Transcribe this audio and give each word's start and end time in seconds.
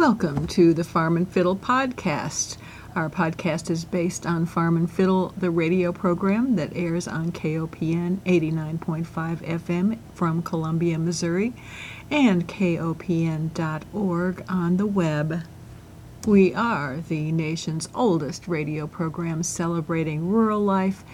Welcome 0.00 0.46
to 0.46 0.72
the 0.72 0.82
Farm 0.82 1.18
and 1.18 1.30
Fiddle 1.30 1.56
podcast. 1.56 2.56
Our 2.96 3.10
podcast 3.10 3.68
is 3.68 3.84
based 3.84 4.24
on 4.24 4.46
Farm 4.46 4.78
and 4.78 4.90
Fiddle, 4.90 5.34
the 5.36 5.50
radio 5.50 5.92
program 5.92 6.56
that 6.56 6.74
airs 6.74 7.06
on 7.06 7.32
KOPN 7.32 8.16
89.5 8.20 9.04
FM 9.04 9.98
from 10.14 10.40
Columbia, 10.40 10.98
Missouri, 10.98 11.52
and 12.10 12.48
KOPN.org 12.48 14.44
on 14.48 14.78
the 14.78 14.86
web. 14.86 15.42
We 16.26 16.54
are 16.54 16.96
the 17.06 17.30
nation's 17.30 17.90
oldest 17.94 18.48
radio 18.48 18.86
program 18.86 19.42
celebrating 19.42 20.30
rural 20.30 20.60
life 20.60 21.04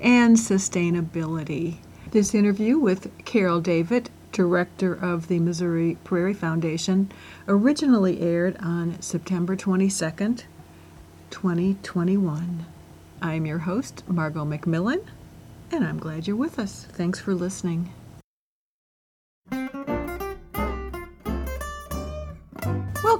and 0.00 0.38
sustainability. 0.38 1.76
This 2.10 2.34
interview 2.34 2.78
with 2.78 3.12
Carol 3.26 3.60
Davit, 3.60 4.08
director 4.32 4.94
of 4.94 5.28
the 5.28 5.38
Missouri 5.38 5.96
Prairie 6.04 6.34
Foundation, 6.34 7.10
originally 7.48 8.20
aired 8.20 8.56
on 8.60 9.00
September 9.00 9.56
22nd, 9.56 10.44
2021. 11.30 12.66
I'm 13.22 13.46
your 13.46 13.58
host, 13.58 14.02
Margot 14.08 14.44
McMillen, 14.44 15.04
and 15.70 15.84
I'm 15.84 15.98
glad 15.98 16.26
you're 16.26 16.36
with 16.36 16.58
us. 16.58 16.86
Thanks 16.90 17.20
for 17.20 17.34
listening. 17.34 17.92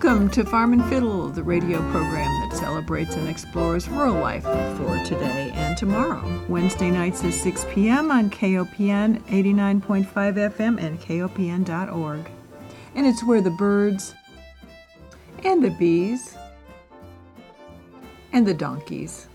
Welcome 0.03 0.31
to 0.31 0.47
Farm 0.47 0.73
and 0.73 0.83
Fiddle, 0.87 1.29
the 1.29 1.43
radio 1.43 1.79
program 1.91 2.49
that 2.49 2.57
celebrates 2.57 3.17
and 3.17 3.29
explores 3.29 3.87
rural 3.87 4.19
life 4.19 4.45
for 4.45 4.99
today 5.05 5.51
and 5.53 5.77
tomorrow. 5.77 6.43
Wednesday 6.49 6.91
nights 6.91 7.23
at 7.23 7.35
6 7.35 7.67
p.m. 7.69 8.11
on 8.11 8.31
KOPN 8.31 9.21
89.5 9.25 10.07
FM 10.07 10.83
and 10.83 10.99
KOPN.org. 10.99 12.31
And 12.95 13.07
it's 13.07 13.23
where 13.23 13.43
the 13.43 13.51
birds 13.51 14.15
and 15.45 15.63
the 15.63 15.69
bees 15.69 16.35
and 18.33 18.47
the 18.47 18.55
donkeys 18.55 19.29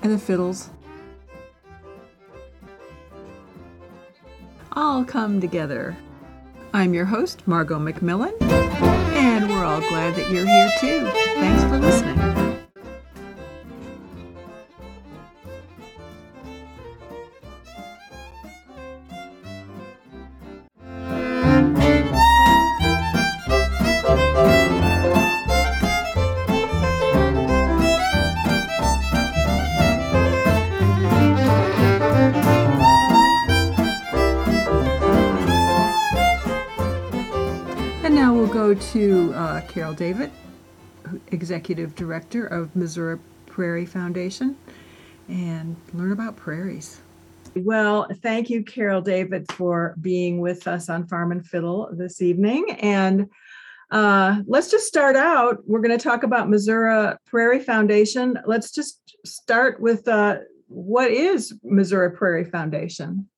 and 0.00 0.10
the 0.10 0.18
fiddles 0.18 0.70
all 4.72 5.04
come 5.04 5.42
together 5.42 5.94
I'm 6.72 6.94
your 6.94 7.06
host, 7.06 7.42
Margot 7.46 7.78
McMillen, 7.78 8.40
and 8.42 9.48
we're 9.48 9.64
all 9.64 9.80
glad 9.80 10.14
that 10.16 10.30
you're 10.30 10.46
here 10.46 10.70
too. 10.80 11.06
Thanks 11.40 11.64
for 11.64 11.78
listening. 11.78 12.47
Carol 39.78 39.94
Davit, 39.94 40.32
Executive 41.28 41.94
Director 41.94 42.44
of 42.48 42.74
Missouri 42.74 43.20
Prairie 43.46 43.86
Foundation, 43.86 44.56
and 45.28 45.76
learn 45.94 46.10
about 46.10 46.34
prairies. 46.34 47.00
Well, 47.54 48.08
thank 48.20 48.50
you, 48.50 48.64
Carol 48.64 49.00
Davit, 49.00 49.52
for 49.52 49.94
being 50.00 50.40
with 50.40 50.66
us 50.66 50.88
on 50.88 51.06
Farm 51.06 51.30
and 51.30 51.46
Fiddle 51.46 51.90
this 51.92 52.20
evening. 52.20 52.72
And 52.80 53.28
uh, 53.92 54.42
let's 54.48 54.68
just 54.68 54.88
start 54.88 55.14
out. 55.14 55.58
We're 55.64 55.80
going 55.80 55.96
to 55.96 56.02
talk 56.02 56.24
about 56.24 56.50
Missouri 56.50 57.14
Prairie 57.26 57.60
Foundation. 57.60 58.36
Let's 58.46 58.72
just 58.72 59.16
start 59.24 59.80
with 59.80 60.08
uh, 60.08 60.38
what 60.66 61.12
is 61.12 61.54
Missouri 61.62 62.10
Prairie 62.10 62.50
Foundation? 62.50 63.28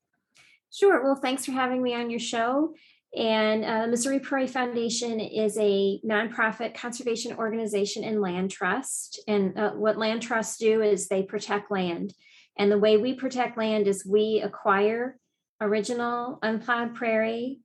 Sure. 0.73 1.03
Well, 1.03 1.17
thanks 1.17 1.45
for 1.45 1.53
having 1.53 1.83
me 1.83 1.95
on 1.95 2.09
your 2.09 2.19
show. 2.19 2.73
And 3.17 3.65
uh, 3.65 3.87
Missouri 3.89 4.21
Prairie 4.21 4.47
Foundation 4.47 5.19
is 5.19 5.59
a 5.59 6.01
nonprofit 6.07 6.75
conservation 6.75 7.37
organization 7.37 8.05
and 8.05 8.21
land 8.21 8.51
trust. 8.53 9.21
And 9.27 9.59
uh, 9.59 9.73
what 9.73 9.99
land 9.99 10.23
trusts 10.23 10.59
do 10.59 10.81
is 10.83 11.09
they 11.09 11.25
protect 11.25 11.73
land. 11.73 12.15
And 12.57 12.71
the 12.71 12.79
way 12.79 12.97
we 12.97 13.15
protect 13.15 13.59
land 13.59 13.89
is 13.89 14.07
we 14.07 14.41
acquire 14.45 15.19
original 15.61 16.39
unplowed 16.43 16.95
prairie 16.95 17.61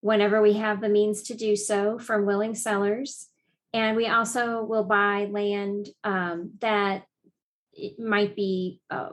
whenever 0.00 0.40
we 0.40 0.54
have 0.54 0.80
the 0.80 0.88
means 0.88 1.22
to 1.24 1.34
do 1.34 1.56
so 1.56 1.98
from 1.98 2.26
willing 2.26 2.54
sellers. 2.54 3.28
And 3.74 3.96
we 3.96 4.06
also 4.06 4.62
will 4.62 4.84
buy 4.84 5.28
land 5.30 5.88
um, 6.04 6.52
that 6.60 7.04
might 7.98 8.34
be 8.34 8.80
a 8.88 9.08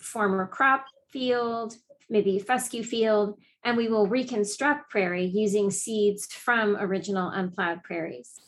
former 0.00 0.46
crop 0.46 0.86
field, 1.10 1.74
maybe 2.08 2.38
fescue 2.38 2.82
field, 2.82 3.38
and 3.64 3.76
we 3.76 3.88
will 3.88 4.06
reconstruct 4.06 4.90
prairie 4.90 5.26
using 5.26 5.70
seeds 5.70 6.26
from 6.26 6.76
original 6.76 7.28
unplowed 7.30 7.82
prairies. 7.82 8.40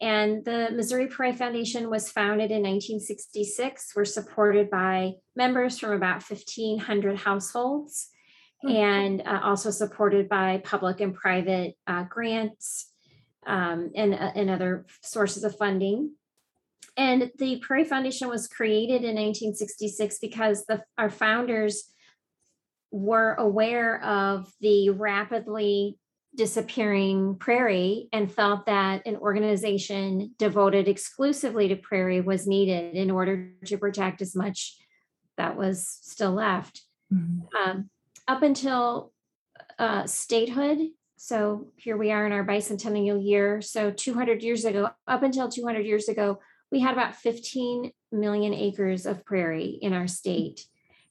And 0.00 0.44
the 0.44 0.70
Missouri 0.72 1.08
Prairie 1.08 1.36
Foundation 1.36 1.90
was 1.90 2.10
founded 2.10 2.50
in 2.50 2.62
1966. 2.62 3.92
We're 3.94 4.06
supported 4.06 4.70
by 4.70 5.14
members 5.36 5.78
from 5.78 5.92
about 5.92 6.22
1,500 6.22 7.18
households 7.18 8.08
mm-hmm. 8.64 8.74
and 8.74 9.22
uh, 9.26 9.40
also 9.42 9.70
supported 9.70 10.28
by 10.28 10.62
public 10.64 11.00
and 11.00 11.14
private 11.14 11.76
uh, 11.86 12.04
grants 12.04 12.92
um, 13.46 13.90
and, 13.94 14.14
uh, 14.14 14.32
and 14.34 14.48
other 14.48 14.86
sources 15.02 15.44
of 15.44 15.56
funding. 15.58 16.12
And 16.96 17.30
the 17.38 17.60
Prairie 17.60 17.84
Foundation 17.84 18.28
was 18.28 18.48
created 18.48 19.04
in 19.04 19.16
1966 19.16 20.18
because 20.18 20.64
the, 20.64 20.82
our 20.96 21.10
founders 21.10 21.92
were 22.90 23.34
aware 23.34 24.02
of 24.02 24.52
the 24.60 24.90
rapidly 24.90 25.98
disappearing 26.34 27.36
prairie 27.36 28.08
and 28.12 28.32
felt 28.32 28.66
that 28.66 29.06
an 29.06 29.16
organization 29.16 30.34
devoted 30.38 30.86
exclusively 30.86 31.68
to 31.68 31.76
prairie 31.76 32.20
was 32.20 32.46
needed 32.46 32.94
in 32.94 33.10
order 33.10 33.50
to 33.64 33.76
protect 33.76 34.22
as 34.22 34.36
much 34.36 34.76
that 35.36 35.56
was 35.56 35.88
still 36.02 36.32
left. 36.32 36.82
Mm-hmm. 37.12 37.40
Um, 37.56 37.90
up 38.28 38.42
until 38.42 39.12
uh, 39.78 40.06
statehood, 40.06 40.78
so 41.16 41.72
here 41.76 41.96
we 41.96 42.12
are 42.12 42.24
in 42.26 42.32
our 42.32 42.46
bicentennial 42.46 43.22
year. 43.22 43.60
So 43.60 43.90
200 43.90 44.42
years 44.42 44.64
ago, 44.64 44.90
up 45.06 45.22
until 45.22 45.48
200 45.48 45.84
years 45.84 46.08
ago, 46.08 46.38
we 46.70 46.80
had 46.80 46.92
about 46.92 47.16
15 47.16 47.90
million 48.12 48.54
acres 48.54 49.04
of 49.04 49.24
prairie 49.24 49.78
in 49.82 49.92
our 49.92 50.06
state. 50.06 50.64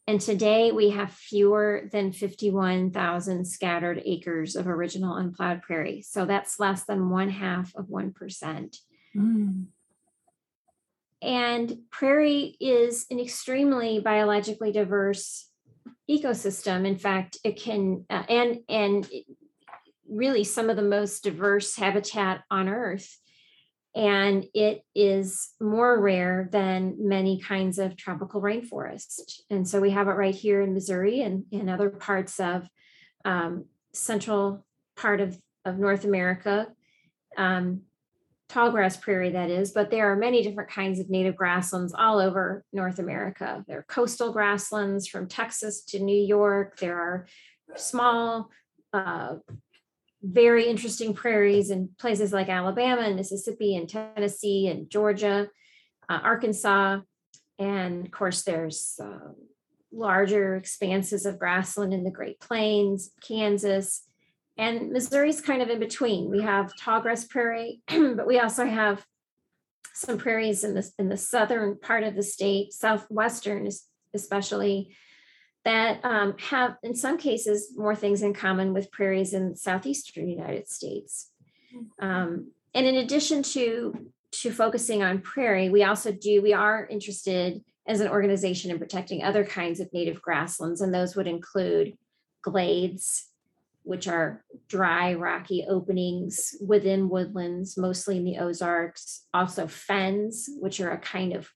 And 0.10 0.20
today 0.20 0.72
we 0.72 0.90
have 0.90 1.12
fewer 1.12 1.88
than 1.92 2.12
51,000 2.12 3.46
scattered 3.46 4.02
acres 4.04 4.56
of 4.56 4.68
original 4.68 5.16
unplowed 5.16 5.62
prairie. 5.62 6.02
So 6.02 6.26
that's 6.26 6.60
less 6.60 6.84
than 6.86 7.12
one 7.12 7.30
half 7.30 7.72
of 7.76 7.90
1%. 7.90 8.78
Mm. 9.16 9.66
And 11.22 11.78
prairie 11.92 12.58
is 12.60 13.06
an 13.12 13.20
extremely 13.20 14.00
biologically 14.00 14.72
diverse 14.72 15.48
ecosystem. 16.10 16.88
In 16.88 16.98
fact, 16.98 17.38
it 17.44 17.62
can, 17.62 18.06
uh, 18.10 18.24
and, 18.28 18.62
and 18.68 19.08
really 20.10 20.44
some 20.44 20.72
of 20.72 20.76
the 20.76 20.82
most 20.82 21.22
diverse 21.22 21.76
habitat 21.76 22.42
on 22.50 22.68
earth 22.68 23.16
and 24.00 24.46
it 24.54 24.86
is 24.96 25.50
more 25.60 26.00
rare 26.00 26.48
than 26.54 26.96
many 27.00 27.38
kinds 27.42 27.78
of 27.78 27.98
tropical 27.98 28.42
rainforest. 28.42 29.42
And 29.50 29.68
so 29.68 29.82
we 29.82 29.92
have 29.92 30.08
it 30.08 30.12
right 30.12 30.34
here 30.34 30.62
in 30.62 30.74
Missouri 30.74 31.20
and 31.20 31.44
in 31.52 31.68
other 31.68 31.90
parts 31.90 32.40
of 32.40 32.70
um, 33.26 33.66
central 33.94 34.66
part 34.96 35.20
of, 35.20 35.38
of 35.66 35.80
North 35.80 36.06
America, 36.06 36.68
um, 37.36 37.82
tallgrass 38.48 39.02
prairie 39.02 39.32
that 39.32 39.50
is, 39.50 39.74
but 39.74 39.92
there 39.92 40.10
are 40.10 40.16
many 40.16 40.44
different 40.44 40.70
kinds 40.70 41.02
of 41.02 41.10
native 41.10 41.36
grasslands 41.36 41.94
all 41.94 42.20
over 42.20 42.64
North 42.72 43.00
America. 43.00 43.66
There 43.68 43.80
are 43.80 43.86
coastal 43.90 44.32
grasslands 44.32 45.10
from 45.10 45.28
Texas 45.28 45.84
to 45.90 46.00
New 46.00 46.18
York. 46.18 46.80
There 46.80 46.98
are 46.98 47.28
small 47.76 48.50
uh, 48.94 49.36
very 50.22 50.66
interesting 50.68 51.14
prairies 51.14 51.70
in 51.70 51.90
places 51.98 52.34
like 52.34 52.50
Alabama 52.50 53.02
and 53.04 53.16
Mississippi 53.16 53.76
and 53.76 53.88
Tennessee 53.88 54.68
and 54.68 54.90
Georgia, 54.90 55.48
uh, 56.10 56.20
Arkansas. 56.24 57.00
And 57.58 58.06
of 58.06 58.12
course, 58.12 58.44
there's 58.44 59.00
uh, 59.02 59.34
larger 59.92 60.56
expanses 60.56 61.26
of 61.26 61.40
grassland 61.40 61.94
in 61.94 62.04
the 62.04 62.12
Great 62.12 62.40
Plains, 62.40 63.12
Kansas. 63.22 64.04
And 64.58 64.92
Missouri's 64.92 65.40
kind 65.40 65.62
of 65.62 65.70
in 65.70 65.80
between. 65.80 66.30
We 66.30 66.42
have 66.42 66.74
tallgrass 66.76 67.30
prairie, 67.30 67.82
but 67.88 68.28
we 68.28 68.40
also 68.40 68.66
have 68.66 69.06
some 69.94 70.18
prairies 70.18 70.64
in 70.64 70.74
the, 70.74 70.90
in 71.00 71.10
the 71.10 71.18
southern 71.18 71.78
part 71.80 72.04
of 72.04 72.16
the 72.16 72.24
state, 72.24 72.74
southwestern 72.74 73.70
especially, 74.14 74.96
that 75.66 76.04
um, 76.04 76.36
have, 76.40 76.78
in 76.84 76.96
some 76.96 77.18
cases, 77.18 77.74
more 77.76 77.96
things 77.96 78.22
in 78.22 78.34
common 78.34 78.74
with 78.74 78.92
prairies 78.92 79.34
in 79.34 79.56
southeastern 79.56 80.30
United 80.30 80.70
States. 80.70 81.32
Um, 82.00 82.52
and 82.74 82.86
in 82.86 82.96
addition 82.96 83.44
to 83.44 84.12
to 84.32 84.52
focusing 84.52 85.02
on 85.02 85.22
prairie, 85.22 85.70
we 85.70 85.84
also 85.84 86.12
do 86.12 86.42
we 86.42 86.54
are 86.54 86.86
interested 86.86 87.64
as 87.88 88.00
an 88.00 88.08
organization 88.08 88.70
in 88.70 88.78
protecting 88.78 89.24
other 89.24 89.44
kinds 89.44 89.80
of 89.80 89.92
native 89.92 90.22
grasslands, 90.22 90.82
and 90.82 90.94
those 90.94 91.16
would 91.16 91.28
include 91.28 91.98
glades, 92.44 93.28
which 93.84 94.08
are 94.08 94.46
dry, 94.68 95.16
rocky 95.16 95.66
openings 95.68 96.56
within 96.66 97.10
woodlands, 97.10 97.78
mostly 97.78 98.18
in 98.18 98.24
the 98.24 98.38
Ozarks. 98.38 99.26
Also, 99.34 99.68
fens, 99.68 100.48
which 100.60 100.80
are 100.80 100.92
a 100.92 101.00
kind 101.00 101.34
of 101.34 101.50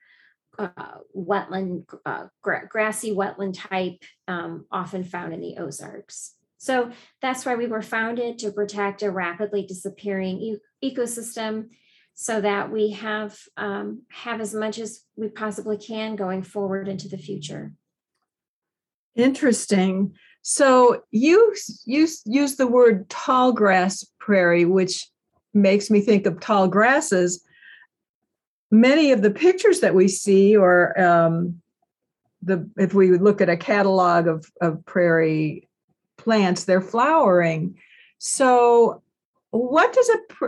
uh, 0.57 0.99
wetland, 1.15 1.85
uh, 2.05 2.25
gra- 2.41 2.67
grassy 2.67 3.11
wetland 3.11 3.55
type, 3.55 4.01
um, 4.27 4.65
often 4.71 5.03
found 5.03 5.33
in 5.33 5.41
the 5.41 5.57
Ozarks. 5.57 6.35
So 6.57 6.91
that's 7.21 7.45
why 7.45 7.55
we 7.55 7.67
were 7.67 7.81
founded 7.81 8.39
to 8.39 8.51
protect 8.51 9.03
a 9.03 9.11
rapidly 9.11 9.65
disappearing 9.65 10.39
e- 10.39 10.57
ecosystem 10.83 11.69
so 12.13 12.39
that 12.39 12.71
we 12.71 12.91
have 12.91 13.37
um, 13.57 14.03
have 14.09 14.39
as 14.39 14.53
much 14.53 14.79
as 14.79 15.01
we 15.15 15.29
possibly 15.29 15.77
can 15.77 16.15
going 16.15 16.43
forward 16.43 16.87
into 16.87 17.09
the 17.09 17.17
future. 17.17 17.73
Interesting. 19.15 20.13
So 20.41 21.03
you 21.11 21.55
you 21.85 22.07
use 22.25 22.55
the 22.55 22.67
word 22.67 23.09
tall 23.09 23.51
grass 23.51 24.05
prairie, 24.19 24.65
which 24.65 25.09
makes 25.53 25.89
me 25.89 26.01
think 26.01 26.25
of 26.25 26.39
tall 26.39 26.67
grasses. 26.67 27.43
Many 28.73 29.11
of 29.11 29.21
the 29.21 29.29
pictures 29.31 29.81
that 29.81 29.93
we 29.93 30.07
see, 30.07 30.57
or 30.57 30.99
um, 30.99 31.61
the 32.41 32.67
if 32.75 32.93
we 32.93 33.17
look 33.17 33.39
at 33.39 33.49
a 33.49 33.55
catalog 33.55 34.27
of, 34.27 34.51
of 34.61 34.83
prairie 34.85 35.69
plants, 36.17 36.63
they're 36.63 36.81
flowering. 36.81 37.77
So 38.17 39.03
what 39.51 39.93
does 39.93 40.09
a 40.09 40.47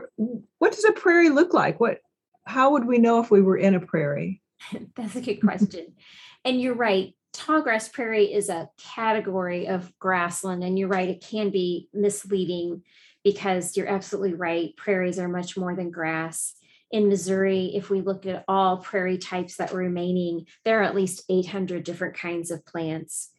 what 0.58 0.72
does 0.72 0.86
a 0.86 0.92
prairie 0.94 1.30
look 1.30 1.54
like? 1.54 1.80
What 1.80 2.00
how 2.46 2.72
would 2.72 2.86
we 2.86 2.98
know 2.98 3.22
if 3.22 3.30
we 3.30 3.42
were 3.42 3.58
in 3.58 3.76
a 3.76 3.80
prairie? 3.80 4.42
That's 4.96 5.16
a 5.16 5.22
good 5.22 5.42
question. 5.42 5.94
and 6.44 6.60
you're 6.60 6.76
right. 6.76 7.14
Tallgrass 7.34 7.92
prairie 7.92 8.34
is 8.34 8.50
a 8.50 8.70
category 8.78 9.68
of 9.68 9.92
grassland, 10.00 10.64
and 10.64 10.80
you're 10.80 10.88
right, 10.88 11.10
it 11.10 11.22
can 11.22 11.50
be 11.50 11.90
misleading 11.94 12.82
because 13.24 13.76
you're 13.76 13.90
absolutely 13.90 14.34
right. 14.34 14.76
Prairies 14.78 15.20
are 15.20 15.28
much 15.28 15.58
more 15.58 15.76
than 15.76 15.92
grass. 15.92 16.56
In 16.96 17.10
Missouri, 17.10 17.74
if 17.76 17.90
we 17.90 18.00
look 18.00 18.26
at 18.26 18.46
all 18.48 18.78
prairie 18.78 19.18
types 19.18 19.58
that 19.58 19.74
were 19.74 19.80
remaining, 19.80 20.46
there 20.64 20.80
are 20.80 20.84
at 20.84 20.96
least 20.96 21.26
800 21.28 21.84
different 21.84 22.16
kinds 22.16 22.52
of 22.52 22.66
plants. 22.66 23.32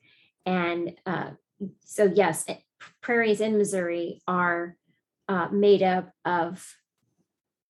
And 0.45 0.93
uh, 1.07 1.31
so, 1.81 2.05
yes, 2.05 2.45
eh, 2.49 2.57
prairies 3.01 3.41
in 3.41 3.57
Missouri 3.57 4.21
are 4.29 4.77
uh, 5.27 5.49
made 5.51 5.83
up 5.83 6.11
of 6.27 6.77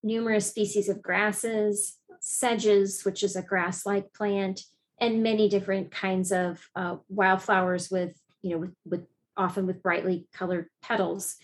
numerous 0.02 0.48
species 0.48 0.88
of 0.88 1.02
grasses, 1.02 1.98
sedges, 2.18 3.04
which 3.04 3.22
is 3.22 3.36
a 3.36 3.42
grass 3.42 3.86
like 3.86 4.12
plant, 4.12 4.62
and 5.00 5.22
many 5.22 5.48
different 5.48 5.92
kinds 5.92 6.32
of 6.32 6.68
uh, 6.74 6.96
wildflowers 7.08 7.92
with, 7.92 8.20
you 8.42 8.50
know, 8.50 8.58
with, 8.58 8.74
with 8.84 9.06
often 9.36 9.68
with 9.68 9.84
brightly 9.84 10.26
colored 10.32 10.66
petals. 10.82 11.36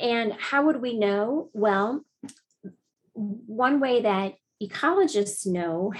And 0.00 0.34
how 0.34 0.66
would 0.66 0.80
we 0.80 0.96
know? 0.96 1.50
Well, 1.52 2.04
one 3.16 3.80
way 3.80 4.02
that 4.02 4.34
ecologists 4.62 5.46
know 5.46 5.92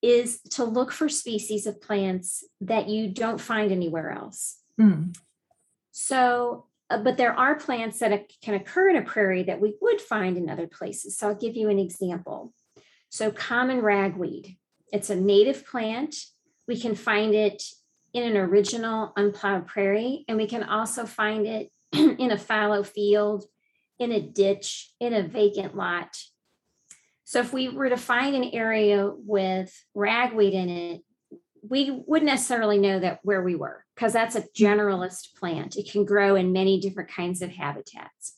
is 0.00 0.40
to 0.50 0.64
look 0.64 0.92
for 0.92 1.08
species 1.08 1.66
of 1.66 1.80
plants 1.80 2.44
that 2.60 2.88
you 2.88 3.08
don't 3.08 3.40
find 3.40 3.70
anywhere 3.72 4.10
else. 4.10 4.58
Mm. 4.80 5.16
So 5.92 6.66
uh, 6.92 6.98
but 6.98 7.16
there 7.16 7.32
are 7.32 7.54
plants 7.54 8.00
that 8.00 8.30
can 8.42 8.52
occur 8.52 8.90
in 8.90 8.96
a 8.96 9.02
prairie 9.02 9.44
that 9.44 9.60
we 9.60 9.74
would 9.80 9.98
find 9.98 10.36
in 10.36 10.50
other 10.50 10.66
places. 10.66 11.16
So 11.16 11.28
I'll 11.28 11.34
give 11.34 11.56
you 11.56 11.70
an 11.70 11.78
example. 11.78 12.52
So 13.08 13.30
common 13.30 13.80
ragweed, 13.80 14.58
it's 14.92 15.08
a 15.08 15.16
native 15.16 15.66
plant. 15.66 16.14
We 16.68 16.78
can 16.78 16.94
find 16.94 17.34
it 17.34 17.62
in 18.12 18.24
an 18.24 18.36
original 18.36 19.14
unplowed 19.16 19.66
prairie, 19.66 20.26
and 20.28 20.36
we 20.36 20.46
can 20.46 20.62
also 20.62 21.06
find 21.06 21.46
it 21.46 21.70
in 21.92 22.30
a 22.30 22.36
fallow 22.36 22.82
field, 22.82 23.46
in 23.98 24.12
a 24.12 24.20
ditch, 24.20 24.92
in 25.00 25.14
a 25.14 25.26
vacant 25.26 25.74
lot. 25.74 26.14
So 27.32 27.40
if 27.40 27.50
we 27.50 27.70
were 27.70 27.88
to 27.88 27.96
find 27.96 28.36
an 28.36 28.50
area 28.52 29.10
with 29.10 29.72
ragweed 29.94 30.52
in 30.52 30.68
it, 30.68 31.00
we 31.66 32.02
wouldn't 32.06 32.30
necessarily 32.30 32.76
know 32.76 33.00
that 33.00 33.20
where 33.22 33.42
we 33.42 33.54
were 33.54 33.86
because 33.94 34.12
that's 34.12 34.36
a 34.36 34.42
hmm. 34.42 34.48
generalist 34.54 35.34
plant. 35.36 35.76
It 35.76 35.90
can 35.90 36.04
grow 36.04 36.34
in 36.34 36.52
many 36.52 36.78
different 36.78 37.10
kinds 37.10 37.40
of 37.40 37.48
habitats. 37.48 38.34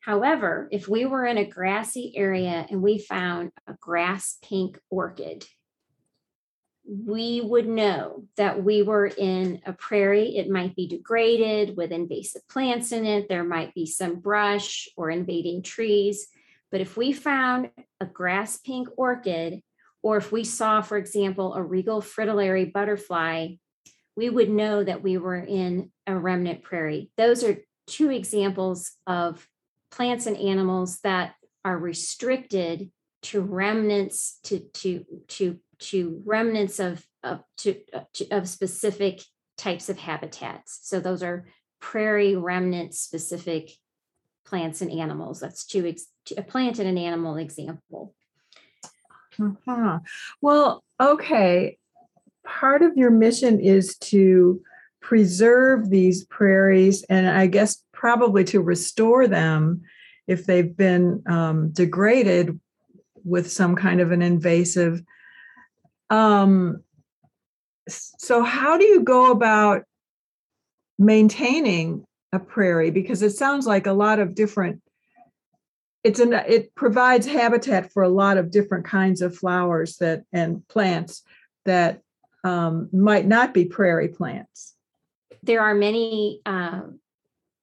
However, 0.00 0.66
if 0.72 0.88
we 0.88 1.04
were 1.04 1.26
in 1.26 1.36
a 1.36 1.44
grassy 1.44 2.14
area 2.16 2.66
and 2.70 2.80
we 2.80 2.96
found 2.96 3.50
a 3.66 3.74
grass 3.74 4.38
pink 4.42 4.78
orchid, 4.88 5.44
we 6.86 7.42
would 7.42 7.68
know 7.68 8.24
that 8.38 8.64
we 8.64 8.80
were 8.80 9.08
in 9.08 9.60
a 9.66 9.74
prairie. 9.74 10.38
It 10.38 10.48
might 10.48 10.74
be 10.74 10.88
degraded 10.88 11.76
with 11.76 11.92
invasive 11.92 12.48
plants 12.48 12.92
in 12.92 13.04
it. 13.04 13.28
There 13.28 13.44
might 13.44 13.74
be 13.74 13.84
some 13.84 14.20
brush 14.20 14.88
or 14.96 15.10
invading 15.10 15.64
trees. 15.64 16.28
But 16.70 16.80
if 16.80 16.96
we 16.96 17.12
found 17.12 17.70
a 18.00 18.06
grass 18.06 18.58
pink 18.58 18.88
orchid, 18.96 19.62
or 20.02 20.16
if 20.16 20.30
we 20.30 20.44
saw, 20.44 20.80
for 20.80 20.96
example, 20.96 21.54
a 21.54 21.62
regal 21.62 22.00
fritillary 22.00 22.64
butterfly 22.64 23.48
we 24.16 24.30
would 24.30 24.48
know 24.48 24.82
that 24.82 25.02
we 25.02 25.18
were 25.18 25.36
in 25.36 25.90
a 26.06 26.16
remnant 26.16 26.62
prairie. 26.62 27.10
Those 27.16 27.44
are 27.44 27.58
two 27.86 28.10
examples 28.10 28.92
of 29.06 29.46
plants 29.90 30.26
and 30.26 30.36
animals 30.36 30.98
that 31.00 31.34
are 31.64 31.78
restricted 31.78 32.90
to 33.22 33.40
remnants 33.40 34.38
to 34.44 34.60
to 34.60 35.04
to 35.28 35.58
to 35.78 36.22
remnants 36.24 36.78
of 36.78 37.04
of 37.22 37.42
to, 37.58 37.76
to 38.14 38.28
of 38.30 38.48
specific 38.48 39.20
types 39.58 39.88
of 39.88 39.98
habitats. 39.98 40.80
So 40.82 41.00
those 41.00 41.22
are 41.22 41.46
prairie 41.80 42.36
remnant 42.36 42.94
specific 42.94 43.70
plants 44.46 44.80
and 44.80 44.90
animals. 44.90 45.40
That's 45.40 45.66
two 45.66 45.86
ex- 45.86 46.06
a 46.36 46.42
plant 46.42 46.78
and 46.78 46.88
an 46.88 46.98
animal 46.98 47.36
example. 47.36 48.14
Uh-huh. 49.38 49.98
Well, 50.40 50.82
okay 51.00 51.78
part 52.46 52.82
of 52.82 52.96
your 52.96 53.10
mission 53.10 53.60
is 53.60 53.96
to 53.98 54.62
preserve 55.00 55.90
these 55.90 56.24
prairies 56.24 57.04
and 57.04 57.28
I 57.28 57.46
guess 57.46 57.82
probably 57.92 58.44
to 58.44 58.60
restore 58.60 59.26
them 59.28 59.82
if 60.26 60.46
they've 60.46 60.76
been 60.76 61.22
um, 61.26 61.70
degraded 61.70 62.58
with 63.24 63.50
some 63.50 63.76
kind 63.76 64.00
of 64.00 64.12
an 64.12 64.22
invasive. 64.22 65.02
Um, 66.10 66.82
so, 67.88 68.42
how 68.42 68.78
do 68.78 68.84
you 68.84 69.02
go 69.02 69.30
about 69.30 69.84
maintaining 70.98 72.04
a 72.32 72.38
prairie? 72.40 72.90
Because 72.90 73.22
it 73.22 73.30
sounds 73.30 73.66
like 73.66 73.86
a 73.86 73.92
lot 73.92 74.18
of 74.18 74.34
different. 74.34 74.82
It's 76.06 76.20
an 76.20 76.34
it 76.34 76.72
provides 76.76 77.26
habitat 77.26 77.92
for 77.92 78.04
a 78.04 78.08
lot 78.08 78.36
of 78.36 78.52
different 78.52 78.84
kinds 78.84 79.22
of 79.22 79.36
flowers 79.36 79.96
that 79.96 80.22
and 80.32 80.66
plants 80.68 81.22
that 81.64 82.02
um, 82.44 82.88
might 82.92 83.26
not 83.26 83.52
be 83.52 83.64
prairie 83.64 84.10
plants. 84.10 84.76
There 85.42 85.60
are 85.60 85.74
many 85.74 86.42
uh, 86.46 86.82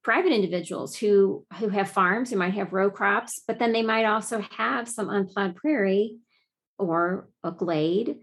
private 0.03 0.33
individuals 0.33 0.93
who 0.97 1.45
who 1.57 1.69
have 1.69 1.89
farms 1.89 2.31
who 2.31 2.37
might 2.37 2.53
have 2.55 2.73
row 2.73 2.91
crops, 2.91 3.41
but 3.47 3.59
then 3.59 3.71
they 3.71 3.81
might 3.81 4.03
also 4.03 4.41
have 4.57 4.89
some 4.89 5.09
unplowed 5.09 5.55
prairie 5.55 6.17
or 6.77 7.29
a 7.45 7.51
glade 7.51 8.17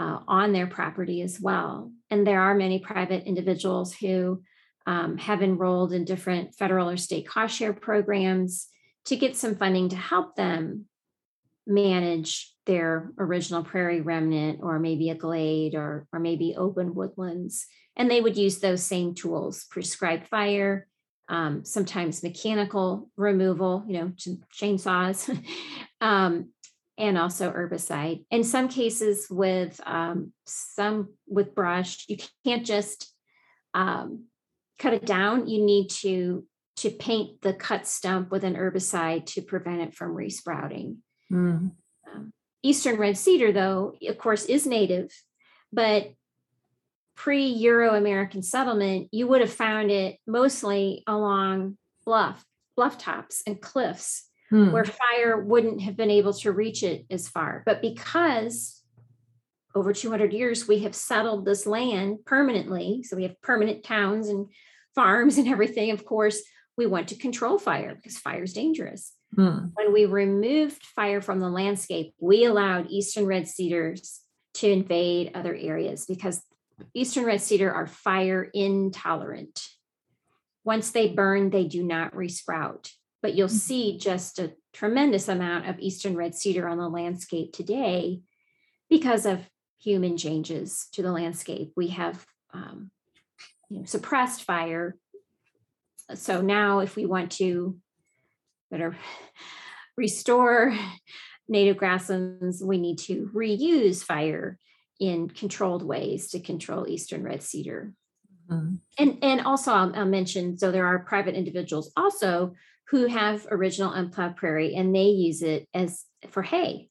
uh, 0.00 0.18
on 0.26 0.52
their 0.52 0.66
property 0.66 1.22
as 1.22 1.40
well. 1.40 1.92
And 2.10 2.26
there 2.26 2.40
are 2.40 2.56
many 2.56 2.80
private 2.80 3.22
individuals 3.22 3.94
who 3.94 4.42
um, 4.84 5.16
have 5.18 5.42
enrolled 5.42 5.92
in 5.92 6.04
different 6.04 6.56
federal 6.56 6.88
or 6.88 6.96
state 6.96 7.28
cost 7.28 7.54
share 7.54 7.72
programs 7.72 8.66
to 9.06 9.16
get 9.16 9.36
some 9.36 9.56
funding 9.56 9.88
to 9.90 9.96
help 9.96 10.36
them 10.36 10.86
manage 11.66 12.52
their 12.66 13.12
original 13.18 13.62
prairie 13.62 14.00
remnant 14.00 14.60
or 14.62 14.78
maybe 14.78 15.10
a 15.10 15.14
glade 15.14 15.74
or, 15.74 16.06
or 16.12 16.18
maybe 16.18 16.54
open 16.56 16.94
woodlands. 16.94 17.66
And 17.96 18.10
they 18.10 18.20
would 18.20 18.36
use 18.36 18.58
those 18.58 18.82
same 18.82 19.14
tools, 19.14 19.64
prescribed 19.70 20.28
fire, 20.28 20.86
um, 21.28 21.64
sometimes 21.64 22.22
mechanical 22.22 23.10
removal, 23.16 23.84
you 23.86 23.94
know, 23.94 24.12
chainsaws, 24.52 25.44
um, 26.00 26.50
and 26.98 27.16
also 27.16 27.50
herbicide. 27.50 28.24
In 28.30 28.44
some 28.44 28.68
cases 28.68 29.28
with 29.30 29.80
um, 29.86 30.32
some 30.44 31.10
with 31.26 31.54
brush, 31.54 32.04
you 32.08 32.18
can't 32.44 32.66
just 32.66 33.14
um, 33.74 34.24
cut 34.78 34.92
it 34.92 35.06
down. 35.06 35.46
You 35.46 35.64
need 35.64 35.90
to 36.02 36.44
to 36.80 36.90
paint 36.90 37.42
the 37.42 37.52
cut 37.52 37.86
stump 37.86 38.30
with 38.30 38.42
an 38.42 38.54
herbicide 38.54 39.26
to 39.26 39.42
prevent 39.42 39.82
it 39.82 39.94
from 39.94 40.14
resprouting. 40.14 40.98
Mm. 41.30 41.72
Um, 42.10 42.32
Eastern 42.62 42.96
red 42.96 43.18
cedar, 43.18 43.52
though, 43.52 43.94
of 44.08 44.18
course, 44.18 44.46
is 44.46 44.66
native, 44.66 45.10
but 45.72 46.12
pre-Euro 47.16 47.94
American 47.94 48.42
settlement, 48.42 49.08
you 49.12 49.26
would 49.26 49.42
have 49.42 49.52
found 49.52 49.90
it 49.90 50.16
mostly 50.26 51.02
along 51.06 51.76
bluff, 52.06 52.44
bluff 52.76 52.96
tops 52.96 53.42
and 53.46 53.60
cliffs 53.60 54.26
Hmm. 54.50 54.72
where 54.72 54.84
fire 54.84 55.40
wouldn't 55.40 55.80
have 55.82 55.96
been 55.96 56.10
able 56.10 56.32
to 56.34 56.50
reach 56.50 56.82
it 56.82 57.06
as 57.08 57.28
far. 57.28 57.62
But 57.64 57.80
because 57.80 58.82
over 59.76 59.92
200 59.92 60.32
years 60.32 60.66
we 60.66 60.80
have 60.80 60.96
settled 60.96 61.44
this 61.44 61.68
land 61.68 62.24
permanently, 62.24 63.04
so 63.04 63.14
we 63.16 63.22
have 63.22 63.40
permanent 63.42 63.84
towns 63.84 64.28
and 64.28 64.48
farms 64.96 65.38
and 65.38 65.46
everything, 65.46 65.92
of 65.92 66.04
course, 66.04 66.42
we 66.80 66.86
want 66.86 67.08
to 67.08 67.14
control 67.14 67.58
fire 67.58 67.94
because 67.94 68.16
fire 68.16 68.44
is 68.44 68.54
dangerous. 68.54 69.12
Hmm. 69.34 69.66
When 69.74 69.92
we 69.92 70.06
removed 70.06 70.82
fire 70.82 71.20
from 71.20 71.38
the 71.38 71.50
landscape, 71.50 72.14
we 72.18 72.46
allowed 72.46 72.86
eastern 72.88 73.26
red 73.26 73.46
cedars 73.46 74.20
to 74.54 74.70
invade 74.70 75.32
other 75.34 75.54
areas 75.54 76.06
because 76.06 76.42
eastern 76.94 77.26
red 77.26 77.42
cedar 77.42 77.70
are 77.70 77.86
fire 77.86 78.48
intolerant. 78.54 79.62
Once 80.64 80.90
they 80.90 81.08
burn, 81.08 81.50
they 81.50 81.64
do 81.64 81.82
not 81.82 82.14
resprout. 82.14 82.90
But 83.20 83.34
you'll 83.34 83.48
Mhm. 83.48 83.66
see 83.68 83.98
just 83.98 84.38
a 84.38 84.54
tremendous 84.72 85.28
amount 85.28 85.68
of 85.68 85.78
eastern 85.80 86.16
red 86.16 86.34
cedar 86.34 86.66
on 86.66 86.78
the 86.78 86.88
landscape 86.88 87.52
today 87.52 88.22
because 88.88 89.26
of 89.26 89.50
human 89.78 90.16
changes 90.16 90.88
to 90.92 91.02
the 91.02 91.12
landscape. 91.12 91.72
We 91.76 91.88
have 91.88 92.24
um, 92.54 92.90
you 93.68 93.80
know, 93.80 93.84
suppressed 93.84 94.44
fire. 94.44 94.96
So 96.14 96.40
now, 96.40 96.80
if 96.80 96.96
we 96.96 97.06
want 97.06 97.32
to 97.32 97.78
better 98.70 98.96
restore 99.96 100.76
native 101.48 101.76
grasslands, 101.76 102.62
we 102.62 102.78
need 102.78 102.98
to 102.98 103.30
reuse 103.34 104.02
fire 104.02 104.58
in 104.98 105.28
controlled 105.28 105.82
ways 105.82 106.30
to 106.30 106.40
control 106.40 106.86
eastern 106.86 107.22
red 107.22 107.42
cedar. 107.42 107.92
Hmm. 108.48 108.76
And 108.98 109.18
and 109.22 109.40
also 109.42 109.72
I'll, 109.72 109.94
I'll 109.96 110.06
mention 110.06 110.58
so 110.58 110.70
there 110.70 110.86
are 110.86 110.98
private 111.00 111.34
individuals 111.34 111.92
also 111.96 112.54
who 112.88 113.06
have 113.06 113.46
original 113.50 113.92
unplowed 113.92 114.36
prairie 114.36 114.74
and 114.74 114.94
they 114.94 115.04
use 115.04 115.42
it 115.42 115.68
as 115.72 116.04
for 116.28 116.42
hay. 116.42 116.88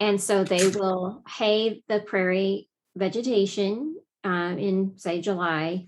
And 0.00 0.20
so 0.20 0.42
they 0.42 0.68
will 0.68 1.22
hay 1.28 1.82
the 1.88 2.00
prairie 2.00 2.68
vegetation 2.96 3.96
um, 4.24 4.58
in 4.58 4.94
say 4.96 5.20
July 5.20 5.86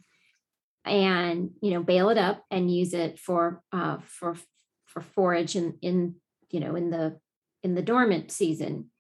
and 0.85 1.51
you 1.61 1.71
know 1.71 1.83
bale 1.83 2.11
it 2.11 2.19
up 2.19 2.45
and 2.51 2.75
use 2.75 2.95
it 2.95 3.19
for 3.19 3.63
uh, 3.73 3.99
for 4.05 4.37
for 4.87 5.01
forage 5.01 5.57
in 5.57 5.79
in 5.83 6.17
you 6.51 6.61
know 6.61 6.75
in 6.77 6.91
the 6.91 7.19
in 7.63 7.75
the 7.75 7.83
dormant 7.83 8.31
season. 8.31 8.91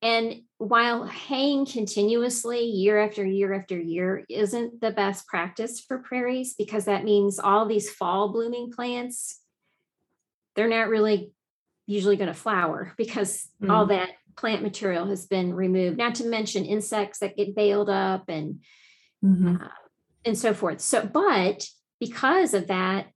And 0.00 0.42
while 0.58 1.04
haying 1.06 1.64
continuously 1.66 2.64
year 2.64 3.00
after 3.00 3.24
year 3.24 3.52
after 3.52 3.78
year 3.78 4.24
isn't 4.28 4.80
the 4.80 4.90
best 4.90 5.28
practice 5.28 5.78
for 5.80 5.98
prairies 5.98 6.54
because 6.54 6.86
that 6.86 7.04
means 7.04 7.38
all 7.38 7.66
these 7.66 7.88
fall 7.90 8.32
blooming 8.32 8.72
plants 8.72 9.38
they're 10.54 10.68
not 10.68 10.88
really 10.88 11.32
usually 11.86 12.16
going 12.16 12.28
to 12.32 12.34
flower 12.34 12.92
because 12.98 13.48
all 13.68 13.86
that 13.86 14.10
plant 14.36 14.62
material 14.62 15.06
has 15.06 15.26
been 15.26 15.54
removed 15.54 15.98
not 15.98 16.16
to 16.16 16.26
mention 16.26 16.64
insects 16.64 17.18
that 17.20 17.36
get 17.36 17.54
baled 17.54 17.90
up 17.90 18.24
and 18.28 18.60
Mhm. 19.24 19.62
uh, 19.62 19.68
and 20.24 20.36
so 20.36 20.54
forth. 20.54 20.80
So, 20.80 21.04
but 21.04 21.66
because 22.00 22.54
of 22.54 22.68
that, 22.68 23.08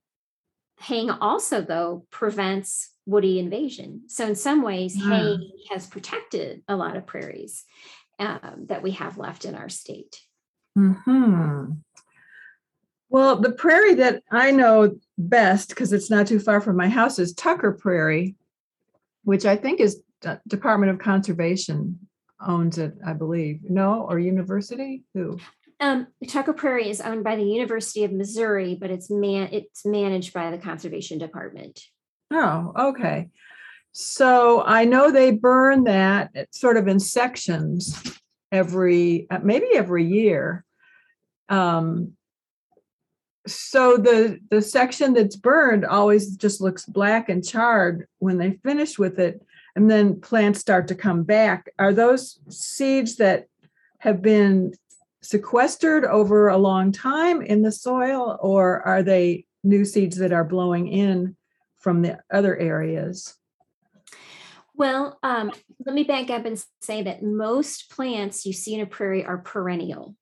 haying 0.81 1.09
also 1.09 1.61
though 1.61 2.05
prevents 2.11 2.91
woody 3.05 3.39
invasion. 3.39 4.03
So, 4.07 4.27
in 4.27 4.35
some 4.35 4.61
ways, 4.61 4.97
Ah. 5.01 5.09
haying 5.09 5.51
has 5.71 5.87
protected 5.87 6.63
a 6.67 6.75
lot 6.75 6.97
of 6.97 7.05
prairies 7.05 7.63
um, 8.19 8.65
that 8.67 8.83
we 8.83 8.91
have 8.91 9.17
left 9.17 9.45
in 9.45 9.55
our 9.55 9.69
state. 9.69 10.19
Hmm. 10.75 11.71
Well, 13.09 13.37
the 13.37 13.51
prairie 13.51 13.95
that 13.95 14.21
I 14.31 14.51
know 14.51 14.99
best, 15.17 15.69
because 15.69 15.93
it's 15.93 16.09
not 16.11 16.27
too 16.27 16.39
far 16.39 16.59
from 16.61 16.75
my 16.75 16.89
house, 16.89 17.19
is 17.19 17.33
Tucker 17.33 17.71
Prairie, 17.71 18.35
which 19.23 19.45
I 19.45 19.55
think 19.55 19.79
is 19.79 20.01
D- 20.21 20.33
Department 20.47 20.91
of 20.91 20.99
Conservation 20.99 21.99
owns 22.45 22.77
it, 22.77 22.93
I 23.05 23.13
believe. 23.13 23.61
No, 23.63 24.03
or 24.09 24.19
University? 24.19 25.03
Who? 25.13 25.39
Um, 25.79 26.07
Tucker 26.27 26.53
Prairie 26.53 26.89
is 26.89 27.01
owned 27.01 27.23
by 27.23 27.35
the 27.35 27.43
University 27.43 28.03
of 28.03 28.11
Missouri, 28.11 28.75
but 28.79 28.89
it's 28.89 29.09
man 29.09 29.49
it's 29.51 29.85
managed 29.85 30.33
by 30.33 30.49
the 30.49 30.57
Conservation 30.57 31.19
Department. 31.19 31.79
Oh, 32.31 32.73
okay. 32.77 33.29
So 33.91 34.63
I 34.63 34.85
know 34.85 35.11
they 35.11 35.31
burn 35.31 35.85
that 35.85 36.31
sort 36.51 36.77
of 36.77 36.87
in 36.87 36.99
sections 36.99 38.19
every, 38.51 39.27
uh, 39.29 39.39
maybe 39.41 39.67
every 39.73 40.05
year. 40.05 40.63
Um, 41.49 42.13
so 43.47 43.97
the 43.97 44.39
the 44.49 44.61
section 44.61 45.13
that's 45.13 45.37
burned 45.37 45.85
always 45.85 46.35
just 46.35 46.59
looks 46.59 46.85
black 46.85 47.29
and 47.29 47.47
charred 47.47 48.07
when 48.19 48.37
they 48.37 48.59
finish 48.63 48.99
with 48.99 49.19
it, 49.19 49.41
and 49.75 49.89
then 49.89 50.19
plants 50.19 50.59
start 50.59 50.89
to 50.89 50.95
come 50.95 51.23
back. 51.23 51.71
Are 51.79 51.93
those 51.93 52.39
seeds 52.49 53.15
that 53.17 53.47
have 53.99 54.21
been 54.21 54.73
sequestered 55.27 56.05
over 56.05 56.47
a 56.47 56.57
long 56.57 56.93
time 56.93 57.41
in 57.41 57.61
the 57.61 57.71
soil, 57.71 58.37
or 58.41 58.81
are 58.87 59.03
they 59.03 59.45
new 59.61 59.83
seeds 59.83 60.15
that 60.15 60.31
are 60.31 60.45
blowing 60.45 60.87
in 60.87 61.35
from 61.79 62.01
the 62.01 62.17
other 62.31 62.55
areas? 62.55 63.35
Well, 64.73 65.19
um, 65.23 65.51
let 65.85 65.93
me 65.93 66.03
back 66.03 66.29
up 66.29 66.45
and 66.45 66.63
say 66.81 67.01
that 67.01 67.23
most 67.23 67.91
plants 67.91 68.45
you 68.45 68.53
see 68.53 68.75
in 68.75 68.79
a 68.79 68.85
prairie 68.85 69.25
are 69.25 69.39
perennial. 69.39 70.15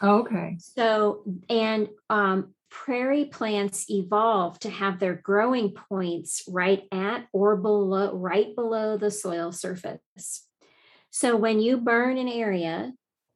Okay. 0.00 0.58
So, 0.60 1.24
and 1.50 1.88
um, 2.08 2.54
prairie 2.70 3.24
plants 3.24 3.90
evolve 3.90 4.60
to 4.60 4.70
have 4.70 5.00
their 5.00 5.16
growing 5.16 5.70
points 5.70 6.44
right 6.46 6.84
at 6.92 7.26
or 7.32 7.56
below, 7.56 8.14
right 8.14 8.54
below 8.54 8.96
the 8.96 9.10
soil 9.10 9.50
surface. 9.50 10.46
So, 11.10 11.34
when 11.36 11.58
you 11.58 11.78
burn 11.78 12.16
an 12.16 12.28
area, 12.28 12.92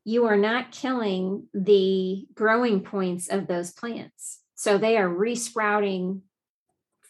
you 0.09 0.25
are 0.27 0.37
not 0.37 0.71
killing 0.71 1.49
the 1.53 2.25
growing 2.33 2.81
points 2.81 3.29
of 3.29 3.49
those 3.49 3.73
plants. 3.73 4.41
So, 4.55 4.79
they 4.79 4.97
are 4.97 5.09
resprouting 5.09 6.23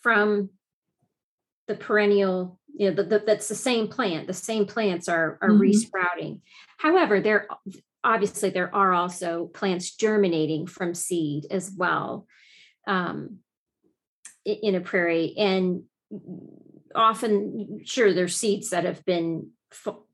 from 0.03 0.51
the 1.69 1.75
perennial, 1.75 2.59
you 2.75 2.89
know, 2.89 2.97
the, 2.97 3.05
the, 3.05 3.19
that's 3.27 3.49
the 3.49 3.55
same 3.55 3.89
plant. 3.89 4.27
The 4.27 4.33
same 4.33 4.67
plants 4.67 5.09
are, 5.09 5.39
are 5.43 5.51
Mhm. 5.51 5.61
resprouting. 5.61 6.43
However, 6.79 7.21
there 7.21 7.49
obviously 8.03 8.51
there 8.51 8.73
are 8.75 8.93
also 8.93 9.47
plants 9.53 9.97
germinating 9.97 10.67
from 10.67 10.95
seed 10.95 11.45
as 11.51 11.73
well 11.77 12.27
um, 12.87 13.39
in 14.45 14.77
a 14.77 14.81
prairie 14.81 15.35
and 15.37 15.83
often 16.95 17.81
sure 17.85 18.15
there's 18.15 18.37
seeds 18.37 18.71
that 18.71 18.85
have 18.85 19.05
been 19.05 19.51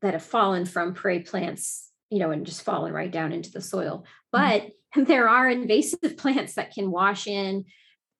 that 0.01 0.13
have 0.13 0.23
fallen 0.23 0.65
from 0.65 0.95
prairie 0.95 1.19
plants 1.19 1.91
you 2.13 2.19
know 2.19 2.31
and 2.31 2.45
just 2.45 2.63
fallen 2.63 2.93
right 2.93 3.11
down 3.11 3.33
into 3.33 3.51
the 3.51 3.61
soil. 3.61 4.05
But 4.31 4.71
there 4.95 5.27
are 5.27 5.49
invasive 5.49 6.17
plants 6.17 6.55
that 6.55 6.73
can 6.73 6.91
wash 6.91 7.27
in 7.27 7.65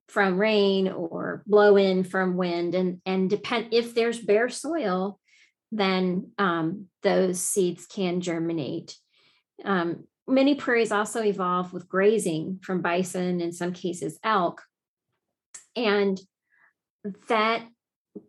from 0.10 0.38
rain 0.38 0.90
or 0.90 1.44
blow 1.48 1.78
in 1.78 2.04
from 2.04 2.36
wind 2.36 2.76
and 2.76 3.02
and 3.06 3.30
depend 3.30 3.74
if 3.74 3.96
there's 3.96 4.20
bare 4.20 4.50
soil 4.50 5.20
then 5.74 6.32
um, 6.38 6.86
those 7.02 7.42
seeds 7.42 7.88
can 7.88 8.22
germinate. 8.22 8.96
Um, 9.66 10.04
many 10.28 10.54
prairies 10.56 10.92
also 10.92 11.24
evolve 11.24 11.74
with 11.74 11.90
grazing 11.90 12.60
from 12.62 12.82
bison, 12.82 13.42
in 13.42 13.52
some 13.52 13.74
cases 13.74 14.20
elk. 14.24 14.62
And 15.76 16.22
that 17.28 17.64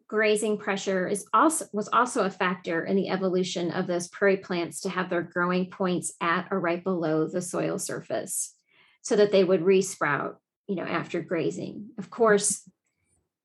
grazing 0.06 0.58
pressure 0.58 1.06
is 1.06 1.26
also 1.34 1.66
was 1.72 1.88
also 1.88 2.24
a 2.24 2.30
factor 2.30 2.84
in 2.84 2.96
the 2.96 3.08
evolution 3.08 3.70
of 3.70 3.86
those 3.86 4.08
prairie 4.08 4.36
plants 4.36 4.80
to 4.80 4.88
have 4.88 5.10
their 5.10 5.22
growing 5.22 5.70
points 5.70 6.12
at 6.20 6.48
or 6.50 6.60
right 6.60 6.82
below 6.82 7.26
the 7.26 7.42
soil 7.42 7.78
surface 7.78 8.54
so 9.02 9.16
that 9.16 9.32
they 9.32 9.44
would 9.44 9.60
resprout, 9.60 10.36
you 10.66 10.76
know, 10.76 10.84
after 10.84 11.20
grazing. 11.20 11.90
Of 11.98 12.10
course, 12.10 12.68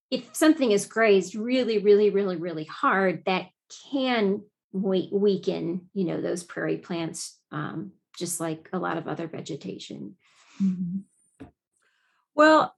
if 0.10 0.34
something 0.34 0.72
is 0.72 0.86
grazed 0.86 1.36
really, 1.36 1.80
really, 1.80 2.10
really, 2.10 2.38
really 2.38 2.64
hard, 2.64 3.24
that 3.26 3.48
can 3.92 4.44
weaken, 4.72 5.90
you 5.94 6.06
know, 6.06 6.22
those 6.22 6.44
prairie 6.44 6.78
plants, 6.78 7.38
um, 7.52 7.92
just 8.18 8.40
like 8.40 8.70
a 8.72 8.80
lot 8.80 8.98
of 8.98 9.08
other 9.08 9.28
vegetation. 9.28 10.16
Mhm. 10.62 11.04
Well, 12.36 12.76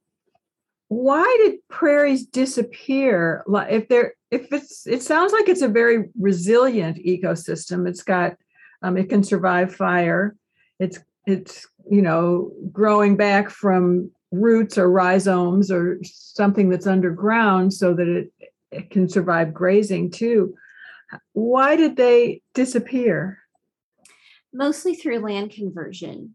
why 0.92 1.36
did 1.42 1.66
prairies 1.68 2.26
disappear? 2.26 3.44
If 3.48 3.88
they're, 3.88 4.14
if 4.30 4.52
it's, 4.52 4.86
it 4.86 5.02
sounds 5.02 5.32
like 5.32 5.48
it's 5.48 5.62
a 5.62 5.68
very 5.68 6.10
resilient 6.20 6.98
ecosystem. 6.98 7.88
It's 7.88 8.02
got, 8.02 8.36
um, 8.82 8.98
it 8.98 9.08
can 9.08 9.24
survive 9.24 9.74
fire. 9.74 10.36
It's, 10.78 10.98
it's, 11.26 11.66
you 11.90 12.02
know, 12.02 12.52
growing 12.70 13.16
back 13.16 13.48
from 13.48 14.10
roots 14.32 14.76
or 14.76 14.90
rhizomes 14.90 15.70
or 15.70 15.98
something 16.02 16.68
that's 16.68 16.86
underground 16.86 17.72
so 17.72 17.94
that 17.94 18.08
it, 18.08 18.32
it 18.70 18.90
can 18.90 19.08
survive 19.08 19.54
grazing 19.54 20.10
too. 20.10 20.54
Why 21.32 21.76
did 21.76 21.96
they 21.96 22.42
disappear? 22.52 23.38
Mostly 24.52 24.94
through 24.94 25.20
land 25.20 25.52
conversion. 25.52 26.34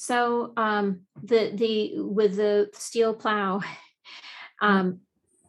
So 0.00 0.54
um, 0.56 1.00
the 1.22 1.52
the 1.54 2.00
with 2.00 2.36
the 2.36 2.70
steel 2.72 3.12
plow, 3.12 3.60
um, 4.62 5.00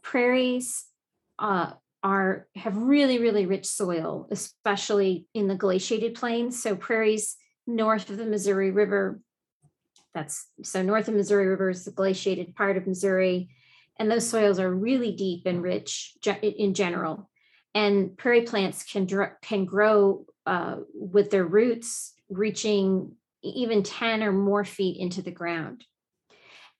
prairies 0.02 0.84
uh, 1.38 1.70
are 2.02 2.46
have 2.56 2.76
really 2.76 3.18
really 3.18 3.46
rich 3.46 3.64
soil, 3.64 4.28
especially 4.30 5.24
in 5.32 5.48
the 5.48 5.54
glaciated 5.54 6.16
plains. 6.16 6.62
So 6.62 6.76
prairies 6.76 7.34
north 7.66 8.10
of 8.10 8.18
the 8.18 8.26
Missouri 8.26 8.70
River. 8.70 9.22
That's 10.12 10.46
so 10.62 10.82
north 10.82 11.08
of 11.08 11.14
Missouri 11.14 11.46
River 11.46 11.70
is 11.70 11.86
the 11.86 11.90
glaciated 11.90 12.54
part 12.54 12.76
of 12.76 12.86
Missouri, 12.86 13.48
and 13.98 14.10
those 14.10 14.28
soils 14.28 14.58
are 14.58 14.70
really 14.70 15.12
deep 15.12 15.46
and 15.46 15.62
rich 15.62 16.12
in 16.42 16.74
general. 16.74 17.30
And 17.74 18.18
prairie 18.18 18.42
plants 18.42 18.84
can 18.84 19.08
can 19.40 19.64
grow 19.64 20.26
uh, 20.44 20.80
with 20.92 21.30
their 21.30 21.46
roots 21.46 22.12
reaching 22.28 23.16
even 23.42 23.82
10 23.82 24.22
or 24.22 24.32
more 24.32 24.64
feet 24.64 24.98
into 24.98 25.22
the 25.22 25.30
ground. 25.30 25.84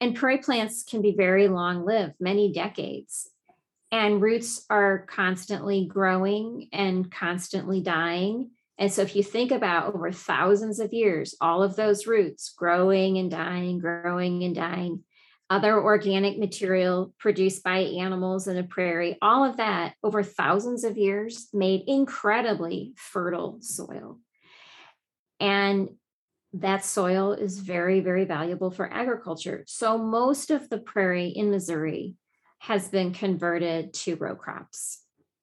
And 0.01 0.17
prairie 0.17 0.39
plants 0.39 0.83
can 0.83 1.01
be 1.01 1.13
very 1.13 1.49
long 1.49 1.85
lived, 1.85 2.15
many 2.19 2.53
decades. 2.53 3.29
And 3.93 4.23
roots 4.23 4.65
are 4.71 5.07
constantly 5.09 5.87
growing 5.87 6.69
and 6.73 7.11
constantly 7.11 7.81
dying. 7.83 8.51
And 8.79 8.91
so, 8.91 9.03
if 9.03 9.15
you 9.15 9.23
think 9.23 9.53
about 9.53 9.95
over 9.95 10.11
thousands 10.11 10.81
of 10.81 10.93
years, 10.93 11.37
all 11.41 11.63
of 11.63 11.77
those 11.77 12.07
roots 12.07 12.53
growing 12.57 13.19
and 13.19 13.31
dying, 13.31 13.79
growing 13.79 14.43
and 14.45 14.55
dying, 14.55 15.05
other 15.51 15.79
organic 15.79 16.39
material 16.39 17.15
produced 17.19 17.63
by 17.63 17.81
animals 17.81 18.49
in 18.49 18.57
the 18.57 18.65
prairie, 18.65 19.19
all 19.21 19.45
of 19.45 19.59
that 19.59 19.95
over 20.03 20.23
thousands 20.23 20.83
of 20.83 20.97
years 20.97 21.49
made 21.53 21.85
incredibly 21.87 22.95
fertile 22.97 23.59
soil. 23.61 24.19
And 25.39 25.91
that 26.55 26.85
soil 26.85 27.33
is 27.33 27.59
very, 27.59 28.01
very 28.01 28.25
valuable 28.25 28.71
for 28.71 28.93
agriculture. 28.93 29.65
So 29.67 29.97
most 29.97 30.51
of 30.51 30.69
the 30.69 30.79
prairie 30.79 31.29
in 31.29 31.51
Missouri 31.51 32.15
has 32.59 32.89
been 32.89 33.13
converted 33.13 33.95
to 33.95 34.17
row 34.17 34.37
crops. 34.37 35.01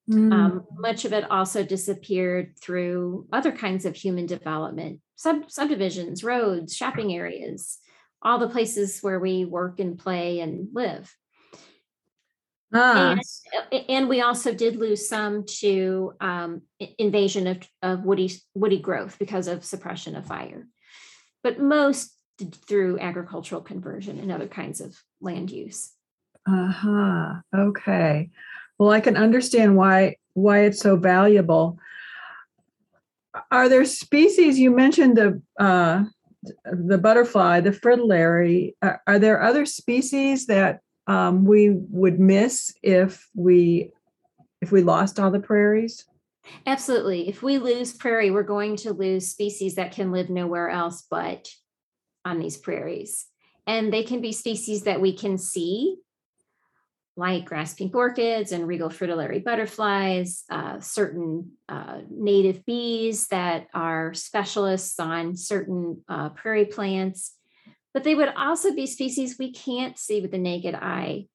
Mm. 0.10 0.34
Um, 0.34 0.66
much 0.78 1.06
of 1.06 1.14
it 1.14 1.30
also 1.30 1.64
disappeared 1.64 2.58
through 2.60 3.28
other 3.32 3.52
kinds 3.52 3.86
of 3.86 3.96
human 3.96 4.26
development, 4.26 5.02
sub- 5.16 5.50
subdivisions, 5.52 6.24
roads, 6.24 6.76
shopping 6.76 7.14
areas, 7.14 7.80
all 8.22 8.40
the 8.40 8.50
places 8.50 9.00
where 9.02 9.20
we 9.20 9.46
work 9.46 9.80
and 9.80 9.98
play 9.98 10.40
and 10.40 10.70
live. 10.74 11.14
Ah. 12.74 13.18
And, 13.72 13.86
and, 13.90 14.10
we 14.10 14.22
also 14.22 14.54
did 14.54 14.76
lose 14.76 15.10
some 15.10 15.44
to 15.60 16.14
um, 16.22 16.62
invasion 17.00 17.48
of, 17.48 17.58
of 17.82 18.04
woody 18.04 18.32
woody 18.54 18.80
growth 18.80 19.18
because 19.18 19.48
of 19.48 19.66
suppression 19.66 20.16
of 20.16 20.28
fire 20.28 20.68
but 21.44 21.60
most 21.60 22.16
through 22.68 23.00
agricultural 23.00 23.62
conversion 23.62 24.20
and 24.20 24.32
other 24.32 24.48
kinds 24.48 24.80
of 24.82 24.98
land 25.22 25.52
use. 25.52 25.92
Uh-huh. 26.48 27.34
Okay. 27.56 28.30
Well, 28.78 28.92
I 28.92 29.02
can 29.02 29.18
understand 29.18 29.76
why 29.76 30.16
why 30.34 30.62
it's 30.62 30.80
so 30.80 30.96
valuable. 30.96 31.78
Are 33.52 33.70
there 33.70 33.86
species 33.86 34.58
you 34.58 34.72
mentioned 34.72 35.18
the 35.18 35.42
uh, 35.60 36.06
the 36.64 36.98
butterfly, 36.98 37.60
the 37.60 37.72
fritillary? 37.72 38.76
Are, 38.82 39.02
are 39.06 39.20
there 39.20 39.44
other 39.44 39.66
species 39.66 40.48
that 40.48 40.80
um, 41.08 41.44
we 41.44 41.72
would 41.72 42.20
miss 42.20 42.74
if 42.82 43.28
we 43.36 43.92
if 44.62 44.72
we 44.72 44.82
lost 44.82 45.20
all 45.20 45.32
the 45.32 45.40
prairies? 45.40 46.06
Absolutely. 46.66 47.28
If 47.30 47.42
we 47.42 47.58
lose 47.58 47.94
prairie, 47.94 48.32
we're 48.32 48.44
going 48.44 48.76
to 48.78 48.94
lose 48.94 49.30
species 49.30 49.76
that 49.76 49.92
can 49.92 50.12
live 50.12 50.30
nowhere 50.30 50.70
else 50.70 51.06
but 51.10 51.50
on 52.26 52.40
these 52.40 52.58
prairies. 52.58 53.26
And 53.66 53.94
they 53.94 54.04
can 54.04 54.22
be 54.22 54.32
species 54.32 54.84
that 54.84 55.02
we 55.02 55.16
can 55.16 55.38
see, 55.38 55.98
like 57.16 57.46
grass 57.46 57.74
pink 57.74 57.96
orchids 57.96 58.52
and 58.52 58.68
regal 58.68 58.90
fritillary 58.90 59.40
butterflies, 59.40 60.44
uh, 60.50 60.80
certain 60.80 61.52
uh, 61.68 62.00
native 62.10 62.66
bees 62.66 63.28
that 63.28 63.68
are 63.74 64.14
specialists 64.14 65.00
on 65.00 65.36
certain 65.36 66.02
uh, 66.08 66.30
prairie 66.30 66.66
plants. 66.66 67.36
But 67.94 68.04
they 68.04 68.16
would 68.16 68.30
also 68.36 68.74
be 68.74 68.86
species 68.86 69.38
we 69.38 69.52
can't 69.52 69.98
see 69.98 70.22
with 70.22 70.32
the 70.32 70.38
naked 70.38 70.76
eye. 70.76 71.26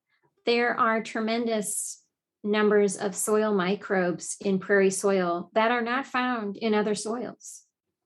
There 0.46 0.78
are 0.78 1.02
tremendous 1.02 2.03
numbers 2.44 2.96
of 2.96 3.14
soil 3.14 3.54
microbes 3.54 4.36
in 4.40 4.58
prairie 4.58 4.90
soil 4.90 5.50
that 5.54 5.70
are 5.70 5.82
not 5.82 6.06
found 6.06 6.56
in 6.56 6.74
other 6.74 6.94
soils. 6.94 7.62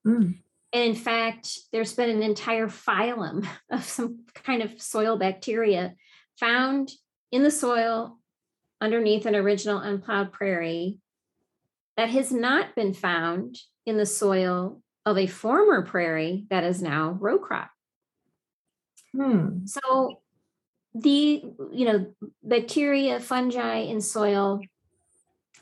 Mm. 0.06 0.36
And 0.72 0.82
in 0.82 0.94
fact, 0.94 1.58
there's 1.72 1.94
been 1.94 2.10
an 2.10 2.22
entire 2.22 2.68
phylum 2.68 3.46
of 3.70 3.84
some 3.84 4.20
kind 4.34 4.62
of 4.62 4.80
soil 4.80 5.18
bacteria 5.18 5.94
found 6.38 6.90
in 7.32 7.42
the 7.42 7.50
soil 7.50 8.18
underneath 8.80 9.26
an 9.26 9.34
original 9.34 9.78
unplowed 9.78 10.32
prairie 10.32 10.98
that 11.96 12.10
has 12.10 12.30
not 12.30 12.76
been 12.76 12.94
found 12.94 13.58
in 13.84 13.96
the 13.96 14.06
soil 14.06 14.80
of 15.04 15.18
a 15.18 15.26
former 15.26 15.82
prairie 15.82 16.46
that 16.48 16.62
is 16.62 16.80
now 16.80 17.16
row 17.18 17.38
crop. 17.38 17.70
Hmm. 19.16 19.66
So 19.66 20.20
the 20.94 21.42
you 21.72 21.84
know 21.84 22.06
bacteria 22.42 23.20
fungi 23.20 23.78
in 23.78 24.00
soil 24.00 24.60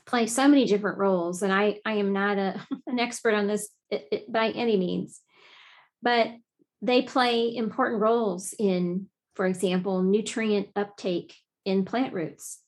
play 0.05 0.25
so 0.25 0.47
many 0.47 0.65
different 0.65 0.97
roles 0.97 1.41
and 1.41 1.51
i 1.51 1.79
i 1.85 1.93
am 1.93 2.13
not 2.13 2.37
a, 2.37 2.65
an 2.87 2.99
expert 2.99 3.33
on 3.33 3.47
this 3.47 3.69
by 4.27 4.49
any 4.49 4.77
means. 4.77 5.21
But 6.01 6.29
they 6.81 7.01
play 7.01 7.55
important 7.55 8.01
roles 8.01 8.53
in 8.57 9.07
for 9.35 9.45
example 9.45 10.01
nutrient 10.01 10.69
uptake 10.75 11.35
in 11.65 11.85
plant 11.85 12.13
roots. 12.13 12.59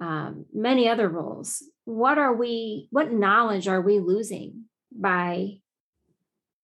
Um, 0.00 0.46
many 0.54 0.88
other 0.88 1.08
roles. 1.08 1.62
What 1.84 2.18
are 2.18 2.34
we 2.34 2.88
what 2.90 3.12
knowledge 3.12 3.68
are 3.68 3.80
we 3.80 3.98
losing 3.98 4.64
by 4.92 5.58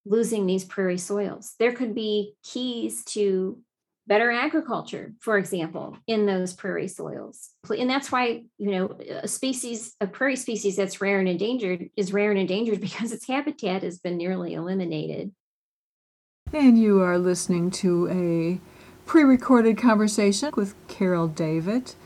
losing 0.05 0.47
these 0.47 0.65
prairie 0.65 0.99
soils? 0.99 1.55
There 1.59 1.73
could 1.73 1.95
be 1.95 2.35
keys 2.43 3.05
to 3.07 3.61
better 4.07 4.31
agriculture, 4.31 5.13
for 5.21 5.37
example, 5.37 5.97
in 6.07 6.27
those 6.27 6.53
prairie 6.53 6.89
soils. 6.89 7.51
And 7.69 7.91
that's 7.91 8.13
why, 8.13 8.45
you 8.59 8.71
know, 8.71 8.99
a 9.23 9.29
species, 9.29 9.95
a 10.01 10.07
prairie 10.07 10.37
species 10.37 10.77
that's 10.77 11.01
rare 11.01 11.19
and 11.19 11.29
endangered 11.29 11.91
is 11.97 12.13
rare 12.13 12.31
and 12.31 12.39
endangered 12.39 12.81
because 12.89 13.13
its 13.13 13.27
habitat 13.27 13.83
has 13.83 13.99
been 13.99 14.17
nearly 14.17 14.55
eliminated. 14.55 15.33
And 16.53 16.79
you 16.79 17.03
are 17.03 17.19
listening 17.19 17.71
to 17.73 18.09
a 18.09 18.61
pre 19.07 19.25
recorded 19.25 19.77
conversation 19.77 20.53
with 20.57 20.75
Carol 20.87 21.27
Davit, 21.27 21.97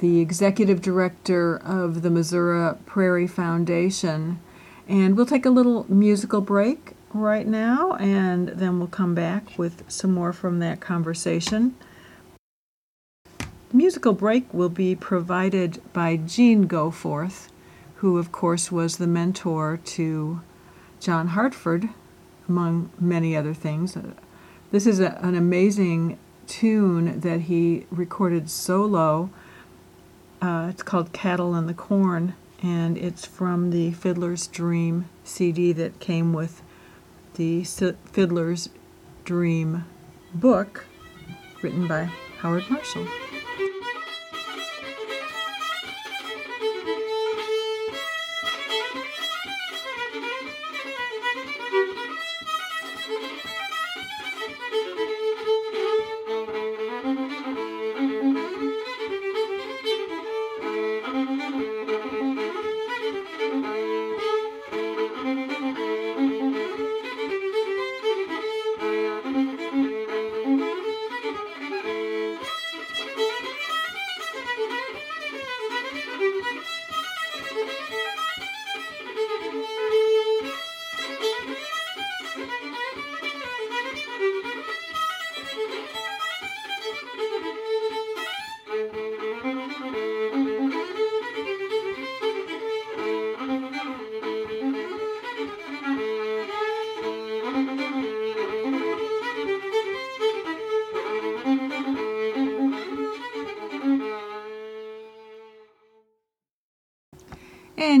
the 0.00 0.20
executive 0.20 0.82
director 0.82 1.56
of 1.56 2.02
the 2.02 2.10
Missouri 2.10 2.74
Prairie 2.86 3.28
Foundation. 3.28 4.40
And 4.88 5.16
we'll 5.16 5.26
take 5.26 5.46
a 5.46 5.50
little 5.50 5.86
musical 5.88 6.40
break 6.40 6.93
right 7.14 7.46
now, 7.46 7.92
and 7.94 8.48
then 8.48 8.78
we'll 8.78 8.88
come 8.88 9.14
back 9.14 9.56
with 9.56 9.84
some 9.88 10.12
more 10.12 10.32
from 10.32 10.58
that 10.58 10.80
conversation. 10.80 11.76
The 13.38 13.76
musical 13.76 14.12
break 14.12 14.52
will 14.52 14.68
be 14.68 14.94
provided 14.96 15.80
by 15.92 16.16
Gene 16.16 16.66
Goforth, 16.66 17.48
who, 17.96 18.18
of 18.18 18.32
course, 18.32 18.70
was 18.72 18.96
the 18.96 19.06
mentor 19.06 19.78
to 19.84 20.40
John 21.00 21.28
Hartford, 21.28 21.88
among 22.48 22.90
many 22.98 23.36
other 23.36 23.54
things. 23.54 23.96
This 24.70 24.86
is 24.86 25.00
a, 25.00 25.18
an 25.22 25.34
amazing 25.34 26.18
tune 26.46 27.20
that 27.20 27.42
he 27.42 27.86
recorded 27.90 28.50
solo. 28.50 29.30
Uh, 30.42 30.66
it's 30.68 30.82
called 30.82 31.12
Cattle 31.12 31.54
in 31.54 31.66
the 31.66 31.74
Corn, 31.74 32.34
and 32.62 32.98
it's 32.98 33.24
from 33.24 33.70
the 33.70 33.92
Fiddler's 33.92 34.46
Dream 34.46 35.08
CD 35.22 35.72
that 35.72 36.00
came 36.00 36.32
with 36.32 36.60
the 37.34 37.64
Fiddler's 37.64 38.68
Dream 39.24 39.84
book 40.34 40.86
written 41.62 41.88
by 41.88 42.04
Howard 42.38 42.68
Marshall. 42.70 43.06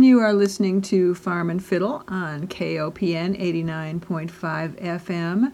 You 0.04 0.20
are 0.20 0.34
listening 0.34 0.82
to 0.82 1.14
Farm 1.14 1.48
and 1.48 1.64
Fiddle 1.64 2.04
on 2.08 2.46
KOPN 2.46 3.40
89.5 3.40 4.78
FM 4.78 5.52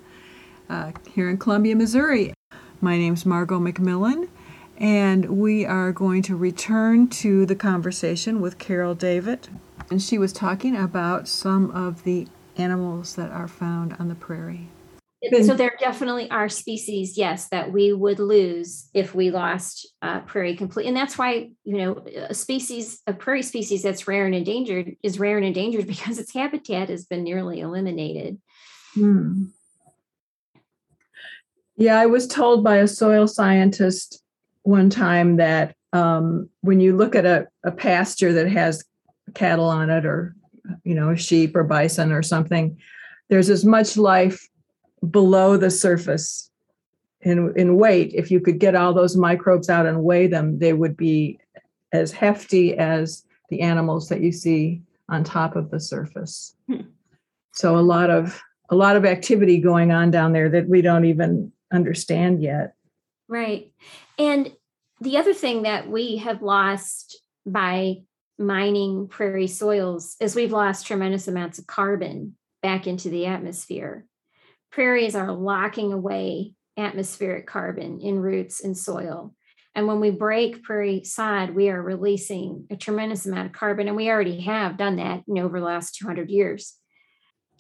uh, 0.69 0.91
here 1.09 1.31
in 1.31 1.39
Columbia, 1.39 1.77
Missouri. 1.77 2.35
My 2.81 2.99
name 2.99 3.15
is 3.15 3.25
Margot 3.25 3.61
McMillen, 3.61 4.29
and 4.77 5.39
we 5.39 5.65
are 5.65 5.93
going 5.93 6.23
to 6.23 6.35
return 6.35 7.07
to 7.11 7.47
the 7.47 7.55
conversation 7.55 8.41
with 8.41 8.59
Carol 8.59 8.97
Davit. 8.97 9.49
And 9.89 10.03
she 10.03 10.19
was 10.19 10.33
talking 10.33 10.75
about 10.75 11.29
some 11.29 11.71
of 11.71 12.03
the 12.03 12.27
animals 12.57 13.15
that 13.15 13.31
are 13.31 13.47
found 13.47 13.95
on 14.01 14.09
the 14.09 14.17
prairie. 14.17 14.67
So 15.23 15.53
there 15.53 15.77
definitely 15.79 16.31
are 16.31 16.49
species, 16.49 17.19
yes, 17.19 17.49
that 17.51 17.71
we 17.71 17.93
would 17.93 18.19
lose 18.19 18.89
if 18.95 19.15
we 19.15 19.31
lost 19.31 19.87
uh, 20.01 20.21
prairie 20.21 20.57
complete, 20.57 20.87
and 20.87 20.97
that's 20.97 21.19
why 21.19 21.51
you 21.63 21.77
know 21.77 22.05
a 22.17 22.33
species, 22.33 23.03
a 23.07 23.13
prairie 23.13 23.43
species 23.43 23.83
that's 23.83 24.09
rare 24.09 24.25
and 24.25 24.35
endangered, 24.35 24.97
is 25.03 25.19
rare 25.19 25.37
and 25.37 25.45
endangered 25.45 25.87
because 25.95 26.19
its 26.19 26.33
habitat 26.33 26.89
has 26.89 27.05
been 27.05 27.23
nearly 27.23 27.61
eliminated. 27.61 28.41
Hmm. 28.95 29.45
Yeah, 31.77 32.01
I 32.01 32.07
was 32.07 32.27
told 32.27 32.65
by 32.65 32.77
a 32.77 32.89
soil 32.89 33.27
scientist 33.27 34.23
one 34.63 34.89
time 34.89 35.37
that 35.37 35.75
um, 35.93 36.49
when 36.63 36.81
you 36.81 36.97
look 36.97 37.15
at 37.15 37.27
a, 37.27 37.47
a 37.63 37.73
pasture 37.73 38.33
that 38.33 38.49
has 38.51 38.85
cattle 39.35 39.69
on 39.69 39.91
it, 39.91 40.07
or 40.07 40.35
you 40.83 40.95
know, 40.95 41.15
sheep 41.15 41.55
or 41.55 41.65
bison 41.65 42.11
or 42.11 42.23
something, 42.23 42.79
there's 43.29 43.51
as 43.51 43.67
much 43.67 43.99
life 43.99 44.49
below 45.09 45.57
the 45.57 45.71
surface 45.71 46.51
in, 47.23 47.53
in 47.57 47.77
weight. 47.77 48.13
If 48.15 48.31
you 48.31 48.41
could 48.41 48.59
get 48.59 48.75
all 48.75 48.93
those 48.93 49.17
microbes 49.17 49.69
out 49.69 49.87
and 49.87 50.03
weigh 50.03 50.27
them, 50.27 50.59
they 50.59 50.73
would 50.73 50.97
be 50.97 51.39
as 51.93 52.13
hefty 52.13 52.77
as 52.77 53.25
the 53.49 53.61
animals 53.61 54.09
that 54.09 54.21
you 54.21 54.33
see 54.33 54.83
on 55.09 55.25
top 55.25 55.57
of 55.57 55.71
the 55.71 55.81
surface. 55.81 56.55
Hmm. 56.69 56.83
So 57.53 57.77
a 57.77 57.81
lot 57.81 58.11
of 58.11 58.41
a 58.71 58.77
lot 58.77 58.95
of 58.95 59.05
activity 59.05 59.59
going 59.59 59.91
on 59.91 60.13
down 60.13 60.33
there 60.33 60.49
that 60.51 60.69
we 60.69 60.81
don't 60.81 61.05
even 61.05 61.53
understand 61.73 62.41
yet. 62.41 62.75
Right. 63.29 63.73
And 64.17 64.53
the 65.01 65.17
other 65.17 65.35
thing 65.35 65.63
that 65.63 65.89
we 65.91 66.19
have 66.19 66.41
lost 66.41 67.21
by 67.45 68.03
mining 68.39 69.09
prairie 69.09 69.49
soils 69.49 70.17
is 70.21 70.37
we've 70.37 70.53
lost 70.53 70.87
tremendous 70.87 71.27
amounts 71.27 71.59
of 71.59 71.67
carbon 71.67 72.37
back 72.63 72.87
into 72.87 73.09
the 73.09 73.27
atmosphere 73.27 74.07
prairies 74.71 75.15
are 75.15 75.33
locking 75.33 75.93
away 75.93 76.55
atmospheric 76.77 77.47
carbon 77.47 78.01
in 78.01 78.19
roots 78.19 78.63
and 78.63 78.77
soil. 78.77 79.35
And 79.75 79.87
when 79.87 80.01
we 80.01 80.11
break 80.11 80.63
prairie 80.63 81.05
sod, 81.05 81.51
we 81.51 81.69
are 81.69 81.81
releasing 81.81 82.67
a 82.71 82.77
tremendous 82.77 83.27
amount 83.27 83.47
of 83.47 83.53
carbon. 83.53 83.87
And 83.87 83.97
we 83.97 84.11
already 84.11 84.41
have 84.41 84.77
done 84.77 84.97
that 84.97 85.23
you 85.27 85.35
know, 85.35 85.45
over 85.45 85.61
the 85.61 85.67
last 85.67 85.95
200 85.97 86.29
years. 86.29 86.75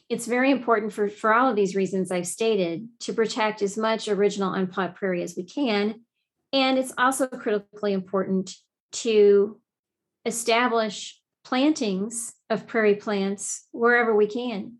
It's 0.08 0.26
very 0.26 0.50
important 0.50 0.92
for, 0.92 1.08
for 1.08 1.32
all 1.32 1.50
of 1.50 1.56
these 1.56 1.76
reasons 1.76 2.10
I've 2.10 2.26
stated 2.26 2.88
to 3.00 3.12
protect 3.12 3.62
as 3.62 3.76
much 3.76 4.08
original 4.08 4.52
unplowed 4.52 4.96
prairie 4.96 5.22
as 5.22 5.36
we 5.36 5.44
can. 5.44 6.00
And 6.52 6.78
it's 6.78 6.92
also 6.98 7.28
critically 7.28 7.92
important 7.92 8.56
to 8.92 9.60
establish 10.26 11.20
plantings 11.44 12.34
of 12.50 12.66
prairie 12.66 12.96
plants 12.96 13.68
wherever 13.70 14.14
we 14.14 14.26
can. 14.26 14.78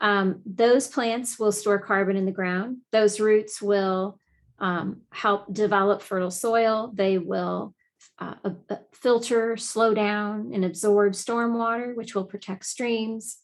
Um, 0.00 0.42
those 0.46 0.86
plants 0.86 1.38
will 1.38 1.52
store 1.52 1.78
carbon 1.78 2.16
in 2.16 2.26
the 2.26 2.32
ground. 2.32 2.78
Those 2.92 3.20
roots 3.20 3.60
will 3.60 4.18
um, 4.58 5.02
help 5.10 5.52
develop 5.52 6.02
fertile 6.02 6.30
soil. 6.30 6.92
They 6.94 7.18
will 7.18 7.74
uh, 8.18 8.34
uh, 8.44 8.76
filter, 8.92 9.56
slow 9.56 9.94
down, 9.94 10.50
and 10.52 10.64
absorb 10.64 11.12
stormwater, 11.12 11.94
which 11.96 12.14
will 12.14 12.24
protect 12.24 12.64
streams. 12.64 13.38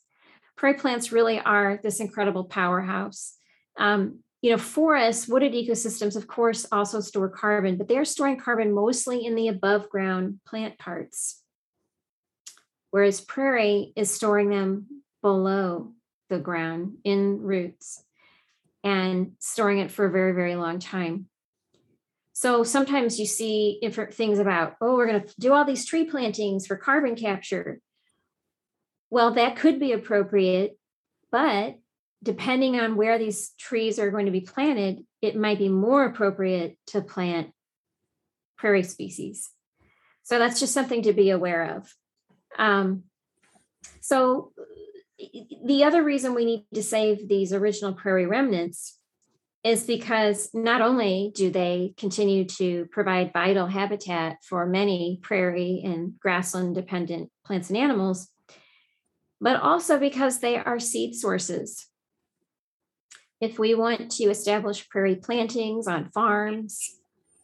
Prairie 0.57 0.79
plants 0.79 1.13
really 1.13 1.41
are 1.41 1.81
this 1.83 2.01
incredible 2.01 2.45
powerhouse. 2.45 3.35
Um, 3.77 4.21
you 4.43 4.51
know, 4.51 4.59
forests, 4.59 5.27
wooded 5.27 5.53
ecosystems, 5.53 6.17
of 6.17 6.27
course, 6.27 6.67
also 6.71 7.01
store 7.01 7.31
carbon, 7.31 7.77
but 7.77 7.89
they're 7.89 8.05
storing 8.05 8.39
carbon 8.39 8.73
mostly 8.73 9.25
in 9.25 9.35
the 9.35 9.49
above 9.49 9.89
ground 9.89 10.41
plant 10.47 10.79
parts, 10.79 11.43
whereas 12.91 13.21
prairie 13.21 13.93
is 13.97 14.15
storing 14.15 14.51
them 14.51 15.03
below 15.23 15.93
the 16.35 16.43
ground 16.43 16.99
in 17.05 17.41
roots 17.41 18.05
and 18.83 19.33
storing 19.39 19.79
it 19.79 19.91
for 19.91 20.07
a 20.07 20.11
very, 20.11 20.33
very 20.33 20.57
long 20.57 20.79
time. 20.79 21.27
So 22.33 22.65
sometimes 22.65 23.21
you 23.21 23.27
see 23.27 23.79
different 23.81 24.13
things 24.13 24.39
about, 24.39 24.75
oh, 24.81 24.95
we're 24.97 25.07
going 25.07 25.23
to 25.23 25.35
do 25.39 25.53
all 25.53 25.65
these 25.65 25.87
tree 25.87 26.05
plantings 26.05 26.67
for 26.67 26.77
carbon 26.77 27.15
capture. 27.15 27.81
Well, 29.09 29.33
that 29.35 29.57
could 29.57 29.79
be 29.79 29.93
appropriate, 29.93 30.77
but 31.31 31.77
depending 32.23 32.81
on 32.81 32.97
where 32.97 33.19
these 33.19 33.53
trees 33.59 33.99
are 33.99 34.11
going 34.11 34.27
to 34.27 34.33
be 34.33 34.41
planted, 34.41 35.05
it 35.23 35.37
might 35.37 35.59
be 35.59 35.69
more 35.69 36.05
appropriate 36.05 36.77
to 36.89 37.01
plant 37.01 37.53
prairie 38.59 38.83
species. 38.83 39.51
So 40.25 40.39
that's 40.39 40.59
just 40.59 40.75
something 40.75 41.03
to 41.03 41.13
be 41.13 41.31
aware 41.31 41.77
of. 41.77 41.95
Um, 42.59 43.05
so 44.01 44.53
the 45.19 45.85
other 45.85 46.03
reason 46.03 46.35
we 46.35 46.45
need 46.45 46.67
to 46.75 46.83
save 46.83 47.29
these 47.29 47.53
original 47.53 47.95
prairie 47.95 48.27
remnants 48.27 48.99
is 49.63 49.85
because 49.85 50.51
not 50.53 50.83
only 50.83 51.33
do 51.35 51.51
they 51.51 51.95
continue 51.97 52.45
to 52.45 52.87
provide 52.93 53.33
vital 53.33 53.67
habitat 53.67 54.37
for 54.47 54.67
many 54.67 55.19
prairie 55.23 55.81
and 55.85 56.19
grassland 56.21 56.75
dependent 56.75 57.31
plants 57.47 57.71
and 57.71 57.79
animals, 57.79 58.29
but 59.41 59.61
also 59.61 59.99
because 59.99 60.41
they 60.41 60.57
are 60.57 60.79
seed 60.79 61.15
sources. 61.15 61.87
If 63.41 63.59
we 63.59 63.75
want 63.75 64.11
to 64.13 64.25
establish 64.25 64.89
prairie 64.89 65.17
plantings 65.17 65.87
on 65.87 66.11
farms, 66.11 66.79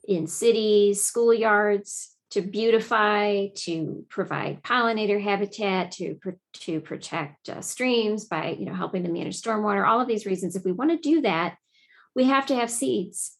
in 0.06 0.26
cities, 0.26 1.02
schoolyards, 1.02 2.09
to 2.31 2.40
beautify, 2.43 3.49
to 3.55 4.05
provide 4.09 4.62
pollinator 4.62 5.21
habitat, 5.21 5.93
to, 5.93 6.16
to 6.55 6.81
protect 6.81 7.49
uh, 7.49 7.61
streams 7.61 8.25
by 8.25 8.57
you 8.59 8.66
know 8.66 8.75
helping 8.75 9.03
to 9.05 9.11
manage 9.11 9.40
stormwater, 9.40 9.87
all 9.87 10.01
of 10.01 10.09
these 10.09 10.27
reasons. 10.27 10.57
If 10.57 10.64
we 10.64 10.73
want 10.73 10.90
to 10.90 10.97
do 10.97 11.23
that, 11.23 11.57
we 12.14 12.25
have 12.25 12.47
to 12.47 12.55
have 12.55 12.71
seeds. 12.71 13.37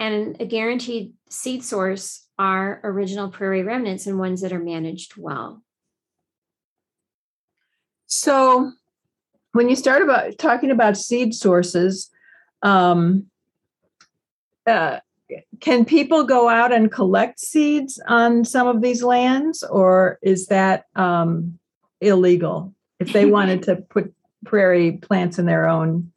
And 0.00 0.36
a 0.40 0.46
guaranteed 0.46 1.14
seed 1.28 1.64
source 1.64 2.26
are 2.38 2.80
original 2.84 3.30
prairie 3.30 3.64
remnants 3.64 4.06
and 4.06 4.18
ones 4.18 4.42
that 4.42 4.52
are 4.52 4.60
managed 4.60 5.16
well. 5.16 5.62
So 8.06 8.72
when 9.52 9.68
you 9.68 9.76
start 9.76 10.02
about 10.02 10.38
talking 10.38 10.70
about 10.70 10.96
seed 10.96 11.34
sources, 11.34 12.10
um, 12.62 13.26
uh, 14.66 15.00
can 15.60 15.84
people 15.84 16.24
go 16.24 16.48
out 16.48 16.72
and 16.72 16.90
collect 16.90 17.40
seeds 17.40 18.00
on 18.08 18.44
some 18.44 18.66
of 18.66 18.82
these 18.82 19.02
lands 19.02 19.62
or 19.62 20.18
is 20.22 20.46
that 20.46 20.86
um, 20.96 21.58
illegal? 22.00 22.74
If 22.98 23.12
they 23.12 23.26
wanted 23.26 23.62
to 23.64 23.76
put 23.76 24.12
prairie 24.44 24.92
plants 24.92 25.38
in 25.38 25.46
their 25.46 25.68
own 25.68 26.12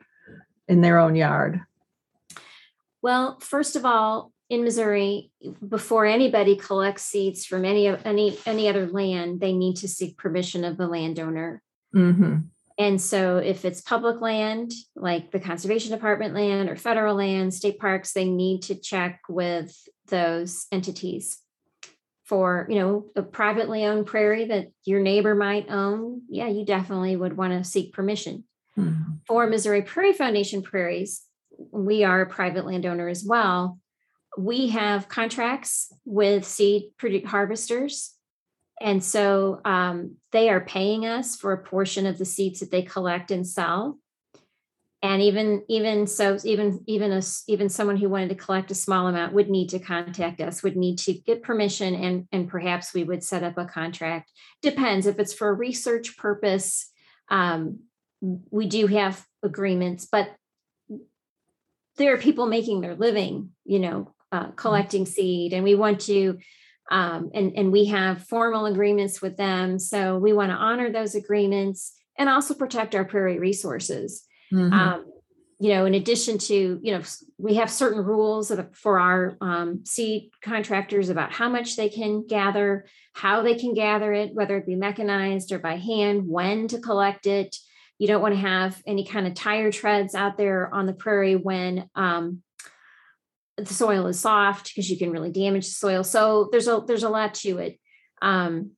in 0.68 0.82
their 0.82 0.98
own 0.98 1.16
yard? 1.16 1.62
Well 3.02 3.40
first 3.40 3.76
of 3.76 3.86
all 3.86 4.32
in 4.50 4.64
missouri 4.64 5.32
before 5.68 6.06
anybody 6.06 6.58
collects 6.58 7.04
seeds 7.04 7.46
from 7.46 7.64
any 7.64 7.88
of 7.88 8.06
any 8.06 8.38
any 8.46 8.68
other 8.68 8.86
land 8.88 9.40
they 9.40 9.54
need 9.54 9.78
to 9.78 9.88
seek 9.88 10.18
permission 10.18 10.64
of 10.64 10.78
the 10.78 10.88
landowner. 10.88 11.62
Mm-hmm. 11.96 12.38
And 12.82 13.00
so, 13.00 13.38
if 13.38 13.64
it's 13.64 13.80
public 13.80 14.22
land, 14.22 14.74
like 14.96 15.30
the 15.30 15.40
conservation 15.40 15.92
department 15.92 16.34
land 16.34 16.68
or 16.68 16.76
federal 16.76 17.14
land, 17.14 17.54
state 17.54 17.78
parks, 17.78 18.14
they 18.14 18.26
need 18.26 18.64
to 18.64 18.76
check 18.76 19.22
with 19.30 19.78
those 20.08 20.66
entities 20.72 21.38
for, 22.24 22.66
you 22.72 22.80
know, 22.80 23.06
a 23.16 23.22
privately 23.22 23.86
owned 23.86 24.08
prairie 24.08 24.46
that 24.46 24.72
your 24.84 25.00
neighbor 25.00 25.36
might 25.36 25.70
own. 25.70 26.24
Yeah, 26.28 26.48
you 26.48 26.66
definitely 26.66 27.16
would 27.16 27.38
want 27.38 27.54
to 27.54 27.64
seek 27.64 27.94
permission. 27.94 28.46
Mm-hmm. 28.76 29.12
For 29.28 29.46
Missouri 29.46 29.84
Prairie 29.84 30.14
Foundation 30.14 30.64
prairies, 30.64 31.22
we 31.72 32.04
are 32.04 32.22
a 32.22 32.30
private 32.30 32.66
landowner 32.66 33.08
as 33.08 33.24
well. 33.24 33.78
We 34.40 34.70
have 34.70 35.08
contracts 35.08 35.94
with 36.04 36.46
seed 36.46 36.86
harvesters 37.28 38.16
and 38.80 39.04
so 39.04 39.62
um, 39.66 40.16
they 40.32 40.50
are 40.50 40.62
paying 40.62 41.06
us 41.06 41.36
for 41.36 41.54
a 41.54 41.64
portion 41.64 42.06
of 42.06 42.18
the 42.18 42.26
seeds 42.26 42.60
that 42.62 42.72
they 42.72 42.82
collect 42.82 43.30
and 43.32 43.46
sell. 43.46 44.00
And 45.04 45.22
even 45.22 45.64
even 45.68 46.06
so, 46.06 46.38
even 46.44 46.84
even 46.86 47.12
a, 47.12 47.22
even 47.48 47.70
someone 47.70 47.98
who 47.98 48.08
wanted 48.08 48.30
to 48.30 48.36
collect 48.36 48.70
a 48.70 48.76
small 48.76 49.08
amount 49.08 49.34
would 49.34 49.50
need 49.50 49.70
to 49.70 49.80
contact 49.80 50.40
us, 50.40 50.62
would 50.62 50.78
need 50.78 51.00
to 51.00 51.14
get 51.14 51.42
permission, 51.42 51.96
and 51.96 52.28
and 52.32 52.48
perhaps 52.48 52.94
we 52.94 53.04
would 53.04 53.24
set 53.24 53.44
up 53.44 53.58
a 53.58 53.66
contract. 53.66 54.32
Depends 54.62 55.08
if 55.08 55.18
it's 55.18 55.34
for 55.34 55.50
a 55.50 55.54
research 55.54 56.18
purpose. 56.18 56.92
Um, 57.30 57.80
we 58.22 58.68
do 58.68 58.86
have 58.86 59.26
agreements, 59.42 60.08
but 60.12 60.36
there 61.98 62.14
are 62.14 62.20
people 62.20 62.46
making 62.46 62.82
their 62.82 62.96
living, 62.96 63.50
you 63.66 63.80
know, 63.80 64.14
uh, 64.32 64.52
collecting 64.52 65.08
seed, 65.08 65.54
and 65.54 65.64
we 65.64 65.74
want 65.74 66.02
to 66.02 66.38
Um, 66.90 67.32
and, 67.34 67.54
and 67.56 67.72
we 67.72 67.86
have 67.86 68.24
formal 68.28 68.66
agreements 68.66 69.22
with 69.22 69.38
them. 69.38 69.80
So 69.80 70.18
we 70.18 70.34
want 70.34 70.52
to 70.52 70.56
honor 70.56 70.92
those 70.92 71.16
agreements 71.16 71.94
and 72.18 72.28
also 72.28 72.54
protect 72.54 72.96
our 72.96 73.06
prairie 73.06 73.40
resources. 73.40 74.24
Mm-hmm. 74.54 74.74
Um, 74.74 75.06
you 75.62 75.70
know, 75.70 75.86
in 75.86 75.94
addition 75.94 76.40
to, 76.40 76.80
you 76.82 76.92
know, 76.92 77.04
we 77.38 77.56
have 77.56 77.70
certain 77.70 78.04
rules 78.04 78.52
for 78.74 79.00
our 79.00 79.38
um, 79.42 79.86
seed 79.86 80.32
contractors 80.42 81.10
about 81.10 81.32
how 81.32 81.50
much 81.50 81.76
they 81.76 81.88
can 81.88 82.26
gather, 82.26 82.88
how 83.14 83.44
they 83.44 83.54
can 83.54 83.76
gather 83.76 84.12
it, 84.12 84.34
whether 84.34 84.58
it 84.58 84.66
be 84.66 84.76
mechanized 84.76 85.52
or 85.52 85.60
by 85.60 85.78
hand, 85.78 86.28
when 86.28 86.68
to 86.68 86.80
collect 86.80 87.28
it. 87.28 87.56
You 88.00 88.08
don't 88.08 88.24
want 88.24 88.34
to 88.34 88.42
have 88.42 88.82
any 88.88 89.06
kind 89.06 89.28
of 89.28 89.36
tire 89.36 89.72
treads 89.72 90.16
out 90.16 90.36
there 90.36 90.74
on 90.74 90.88
the 90.88 90.94
prairie 90.94 91.36
when 91.36 91.88
um, 91.94 92.42
the 93.66 93.74
soil 93.74 94.08
is 94.08 94.20
soft 94.20 94.70
because 94.70 94.90
you 94.90 94.98
can 94.98 95.12
really 95.12 95.32
damage 95.32 95.66
the 95.66 95.74
soil. 95.74 96.04
So 96.04 96.50
there's 96.52 96.68
a 96.68 96.84
there's 96.86 97.04
a 97.04 97.10
lot 97.10 97.34
to 97.36 97.58
it. 97.60 97.80
Um, 98.22 98.72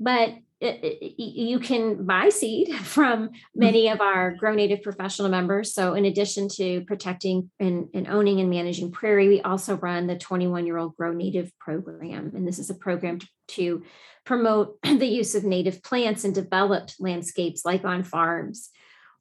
but 0.00 0.34
it, 0.60 0.82
it, 0.82 1.22
you 1.22 1.60
can 1.60 2.04
buy 2.04 2.30
seed 2.30 2.74
from 2.82 3.30
many 3.54 3.88
of 3.88 4.00
our 4.00 4.32
Grow 4.32 4.54
Native 4.54 4.82
professional 4.82 5.28
members. 5.28 5.72
So, 5.72 5.94
in 5.94 6.04
addition 6.04 6.48
to 6.56 6.82
protecting 6.82 7.50
and, 7.60 7.88
and 7.94 8.08
owning 8.08 8.40
and 8.40 8.50
managing 8.50 8.90
prairie, 8.90 9.28
we 9.28 9.40
also 9.40 9.76
run 9.76 10.06
the 10.06 10.18
21 10.18 10.66
year 10.66 10.76
old 10.76 10.96
Grow 10.96 11.12
Native 11.12 11.56
program. 11.58 12.32
And 12.34 12.46
this 12.46 12.58
is 12.58 12.70
a 12.70 12.74
program 12.74 13.20
to, 13.20 13.28
to 13.48 13.82
promote 14.24 14.80
the 14.82 15.06
use 15.06 15.34
of 15.34 15.44
native 15.44 15.82
plants 15.82 16.24
in 16.24 16.32
developed 16.32 16.96
landscapes 16.98 17.64
like 17.64 17.84
on 17.84 18.02
farms 18.02 18.70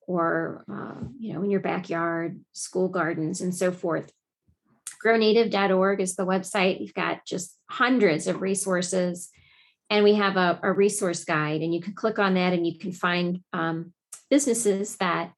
or 0.08 0.64
uh, 0.72 1.06
you 1.20 1.34
know 1.34 1.44
in 1.44 1.52
your 1.52 1.60
backyard 1.60 2.40
school 2.54 2.88
gardens 2.88 3.42
and 3.42 3.54
so 3.54 3.72
forth 3.72 4.12
grownative.org 5.08 6.02
is 6.02 6.16
the 6.16 6.26
website. 6.26 6.82
You've 6.82 6.94
got 6.94 7.26
just 7.26 7.58
hundreds 7.70 8.28
of 8.28 8.42
resources. 8.42 9.30
And 9.90 10.04
we 10.04 10.16
have 10.16 10.36
a, 10.36 10.60
a 10.64 10.74
resource 10.74 11.24
guide 11.24 11.62
and 11.62 11.74
you 11.74 11.80
can 11.80 11.94
click 11.94 12.20
on 12.20 12.34
that 12.34 12.52
and 12.52 12.68
you 12.68 12.78
can 12.78 12.92
find 12.92 13.42
um, 13.54 13.94
businesses 14.30 14.98
that 14.98 15.32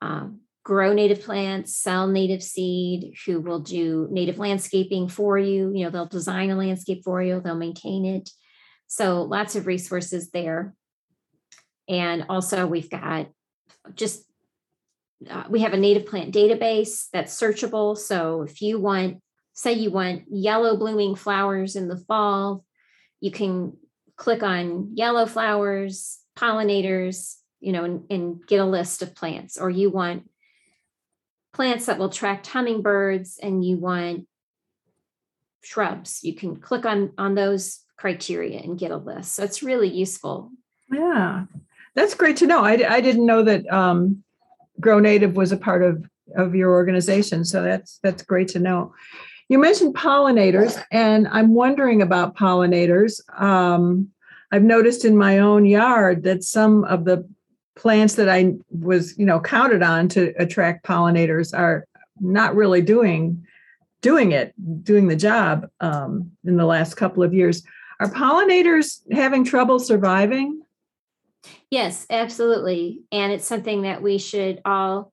um, 0.00 0.40
grow 0.64 0.92
native 0.92 1.22
plants 1.22 1.76
sell 1.76 2.08
native 2.08 2.42
seed 2.42 3.14
who 3.24 3.40
will 3.40 3.60
do 3.60 4.08
native 4.10 4.38
landscaping 4.38 5.08
for 5.08 5.38
you. 5.38 5.70
You 5.72 5.84
know 5.84 5.90
they'll 5.90 6.06
design 6.06 6.50
a 6.50 6.56
landscape 6.56 7.02
for 7.04 7.22
you. 7.22 7.40
They'll 7.40 7.54
maintain 7.54 8.04
it. 8.04 8.28
So 8.88 9.22
lots 9.22 9.54
of 9.54 9.66
resources 9.66 10.30
there. 10.30 10.74
And 11.88 12.26
also 12.28 12.66
we've 12.66 12.90
got 12.90 13.28
just 13.94 14.24
uh, 15.30 15.44
we 15.48 15.60
have 15.60 15.72
a 15.72 15.78
native 15.78 16.06
plant 16.06 16.34
database 16.34 17.08
that's 17.12 17.38
searchable 17.38 17.96
so 17.96 18.42
if 18.42 18.62
you 18.62 18.78
want 18.78 19.18
say 19.52 19.72
you 19.72 19.90
want 19.90 20.22
yellow 20.30 20.76
blooming 20.76 21.14
flowers 21.14 21.76
in 21.76 21.88
the 21.88 21.96
fall 21.96 22.64
you 23.20 23.30
can 23.30 23.72
click 24.16 24.42
on 24.42 24.90
yellow 24.94 25.26
flowers, 25.26 26.20
pollinators, 26.36 27.36
you 27.60 27.72
know, 27.72 27.84
and, 27.84 28.04
and 28.10 28.46
get 28.46 28.60
a 28.60 28.64
list 28.64 29.02
of 29.02 29.14
plants, 29.14 29.58
or 29.58 29.70
you 29.70 29.90
want 29.90 30.28
plants 31.52 31.86
that 31.86 31.98
will 31.98 32.06
attract 32.06 32.46
hummingbirds 32.46 33.38
and 33.42 33.64
you 33.64 33.76
want 33.76 34.26
shrubs, 35.62 36.20
you 36.22 36.34
can 36.34 36.56
click 36.56 36.84
on 36.84 37.12
on 37.18 37.34
those 37.34 37.80
criteria 37.96 38.58
and 38.60 38.78
get 38.78 38.90
a 38.90 38.96
list. 38.96 39.34
So 39.34 39.44
it's 39.44 39.62
really 39.62 39.88
useful. 39.88 40.50
Yeah, 40.90 41.44
that's 41.94 42.14
great 42.14 42.38
to 42.38 42.46
know. 42.46 42.64
I, 42.64 42.72
I 42.94 43.00
didn't 43.00 43.26
know 43.26 43.44
that 43.44 43.66
um, 43.72 44.24
Grow 44.80 44.98
Native 44.98 45.36
was 45.36 45.52
a 45.52 45.56
part 45.56 45.82
of 45.82 46.04
of 46.36 46.54
your 46.54 46.70
organization, 46.70 47.44
so 47.44 47.62
that's 47.62 47.98
that's 48.02 48.22
great 48.22 48.48
to 48.48 48.58
know. 48.58 48.94
You 49.48 49.58
mentioned 49.58 49.94
pollinators, 49.94 50.82
and 50.90 51.28
I'm 51.28 51.54
wondering 51.54 52.00
about 52.00 52.36
pollinators. 52.36 53.20
Um, 53.40 54.08
I've 54.50 54.62
noticed 54.62 55.04
in 55.04 55.16
my 55.16 55.38
own 55.38 55.66
yard 55.66 56.22
that 56.24 56.44
some 56.44 56.84
of 56.84 57.04
the 57.04 57.28
plants 57.74 58.14
that 58.14 58.28
I 58.28 58.54
was, 58.70 59.18
you 59.18 59.26
know, 59.26 59.40
counted 59.40 59.82
on 59.82 60.08
to 60.10 60.32
attract 60.38 60.86
pollinators 60.86 61.56
are 61.56 61.86
not 62.20 62.54
really 62.54 62.82
doing 62.82 63.46
doing 64.02 64.32
it, 64.32 64.52
doing 64.84 65.06
the 65.06 65.16
job 65.16 65.68
um, 65.80 66.32
in 66.44 66.56
the 66.56 66.66
last 66.66 66.94
couple 66.94 67.22
of 67.22 67.32
years. 67.32 67.62
Are 68.00 68.10
pollinators 68.10 69.00
having 69.12 69.44
trouble 69.44 69.78
surviving? 69.78 70.60
Yes, 71.72 72.04
absolutely, 72.10 73.04
and 73.10 73.32
it's 73.32 73.46
something 73.46 73.82
that 73.82 74.02
we 74.02 74.18
should 74.18 74.60
all 74.62 75.10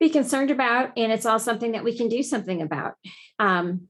be 0.00 0.08
concerned 0.08 0.50
about, 0.50 0.90
and 0.96 1.12
it's 1.12 1.24
all 1.24 1.38
something 1.38 1.70
that 1.70 1.84
we 1.84 1.96
can 1.96 2.08
do 2.08 2.24
something 2.24 2.62
about. 2.62 2.94
Um, 3.38 3.82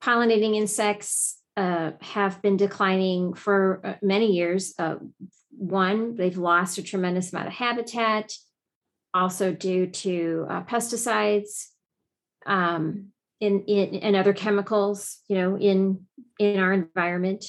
pollinating 0.00 0.54
insects 0.54 1.40
uh, 1.56 1.90
have 2.02 2.40
been 2.40 2.56
declining 2.56 3.34
for 3.34 3.80
uh, 3.82 3.94
many 4.00 4.30
years. 4.30 4.74
Uh, 4.78 4.98
one, 5.50 6.14
they've 6.14 6.38
lost 6.38 6.78
a 6.78 6.84
tremendous 6.84 7.32
amount 7.32 7.48
of 7.48 7.54
habitat, 7.54 8.32
also 9.12 9.52
due 9.52 9.88
to 9.88 10.46
uh, 10.48 10.62
pesticides 10.62 11.64
um, 12.46 13.08
in, 13.40 13.64
in, 13.64 13.96
and 13.96 14.14
other 14.14 14.32
chemicals, 14.32 15.18
you 15.26 15.36
know, 15.36 15.58
in 15.58 16.06
in 16.38 16.60
our 16.60 16.72
environment 16.72 17.44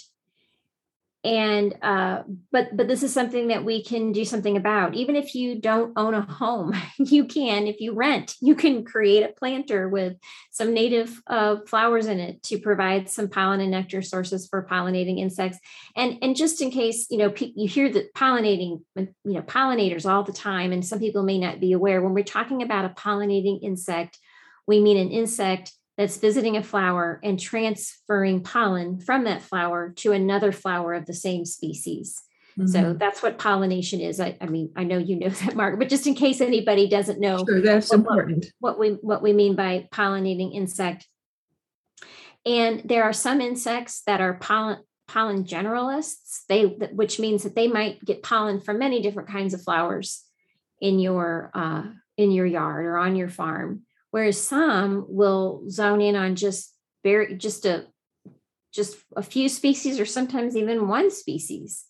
and 1.27 1.75
uh, 1.81 2.23
but 2.53 2.69
but 2.75 2.87
this 2.87 3.03
is 3.03 3.13
something 3.13 3.49
that 3.49 3.65
we 3.65 3.83
can 3.83 4.13
do 4.13 4.23
something 4.23 4.55
about. 4.55 4.93
Even 4.95 5.17
if 5.17 5.35
you 5.35 5.59
don't 5.59 5.91
own 5.97 6.13
a 6.13 6.21
home 6.21 6.73
you 6.97 7.25
can 7.25 7.67
if 7.67 7.81
you 7.81 7.93
rent 7.93 8.35
you 8.41 8.55
can 8.55 8.85
create 8.85 9.23
a 9.23 9.33
planter 9.33 9.89
with 9.89 10.15
some 10.51 10.73
native 10.73 11.21
uh, 11.27 11.57
flowers 11.67 12.05
in 12.05 12.21
it 12.21 12.41
to 12.43 12.57
provide 12.57 13.09
some 13.09 13.27
pollen 13.27 13.59
and 13.59 13.71
nectar 13.71 14.01
sources 14.01 14.47
for 14.47 14.65
pollinating 14.65 15.19
insects. 15.19 15.59
And 15.97 16.17
and 16.21 16.33
just 16.33 16.61
in 16.61 16.71
case 16.71 17.07
you 17.09 17.17
know 17.17 17.33
you 17.37 17.67
hear 17.67 17.91
that 17.91 18.13
pollinating 18.13 18.83
you 18.95 19.13
know 19.25 19.41
pollinators 19.41 20.09
all 20.09 20.23
the 20.23 20.31
time 20.31 20.71
and 20.71 20.85
some 20.85 20.99
people 20.99 21.23
may 21.23 21.39
not 21.39 21.59
be 21.59 21.73
aware 21.73 22.01
when 22.01 22.13
we're 22.13 22.23
talking 22.23 22.61
about 22.61 22.85
a 22.85 22.89
pollinating 22.89 23.61
insect 23.63 24.17
we 24.65 24.79
mean 24.79 24.97
an 24.97 25.11
insect 25.11 25.73
that's 25.97 26.17
visiting 26.17 26.55
a 26.55 26.63
flower 26.63 27.19
and 27.23 27.39
transferring 27.39 28.43
pollen 28.43 28.99
from 28.99 29.23
that 29.23 29.41
flower 29.41 29.89
to 29.97 30.11
another 30.11 30.51
flower 30.51 30.93
of 30.93 31.07
the 31.07 31.13
same 31.13 31.43
species. 31.43 32.21
Mm-hmm. 32.57 32.67
So 32.67 32.93
that's 32.93 33.21
what 33.21 33.39
pollination 33.39 33.99
is. 33.99 34.19
I, 34.19 34.37
I, 34.39 34.45
mean, 34.45 34.71
I 34.75 34.83
know 34.83 34.97
you 34.97 35.17
know 35.17 35.29
that, 35.45 35.55
Mark, 35.55 35.79
but 35.79 35.89
just 35.89 36.07
in 36.07 36.15
case 36.15 36.39
anybody 36.39 36.87
doesn't 36.87 37.19
know, 37.19 37.43
sure, 37.47 37.61
that's 37.61 37.89
what, 37.89 37.99
important. 37.99 38.45
What 38.59 38.79
we 38.79 38.89
what 39.01 39.21
we 39.21 39.33
mean 39.33 39.55
by 39.55 39.87
pollinating 39.91 40.53
insect. 40.53 41.07
And 42.45 42.81
there 42.85 43.03
are 43.03 43.13
some 43.13 43.41
insects 43.41 44.03
that 44.05 44.21
are 44.21 44.35
pollen 44.35 44.79
pollen 45.07 45.45
generalists. 45.45 46.41
They 46.47 46.65
which 46.65 47.19
means 47.19 47.43
that 47.43 47.55
they 47.55 47.67
might 47.67 48.03
get 48.05 48.23
pollen 48.23 48.61
from 48.61 48.79
many 48.79 49.01
different 49.01 49.29
kinds 49.29 49.53
of 49.53 49.61
flowers 49.61 50.23
in 50.79 50.99
your 50.99 51.51
uh, 51.53 51.83
in 52.17 52.31
your 52.31 52.45
yard 52.45 52.85
or 52.85 52.97
on 52.97 53.15
your 53.15 53.29
farm 53.29 53.83
whereas 54.11 54.39
some 54.39 55.05
will 55.07 55.63
zone 55.69 56.01
in 56.01 56.15
on 56.15 56.35
just 56.35 56.73
very 57.03 57.35
just 57.35 57.65
a 57.65 57.87
just 58.73 58.97
a 59.15 59.23
few 59.23 59.49
species 59.49 59.99
or 59.99 60.05
sometimes 60.05 60.55
even 60.55 60.87
one 60.87 61.09
species. 61.09 61.85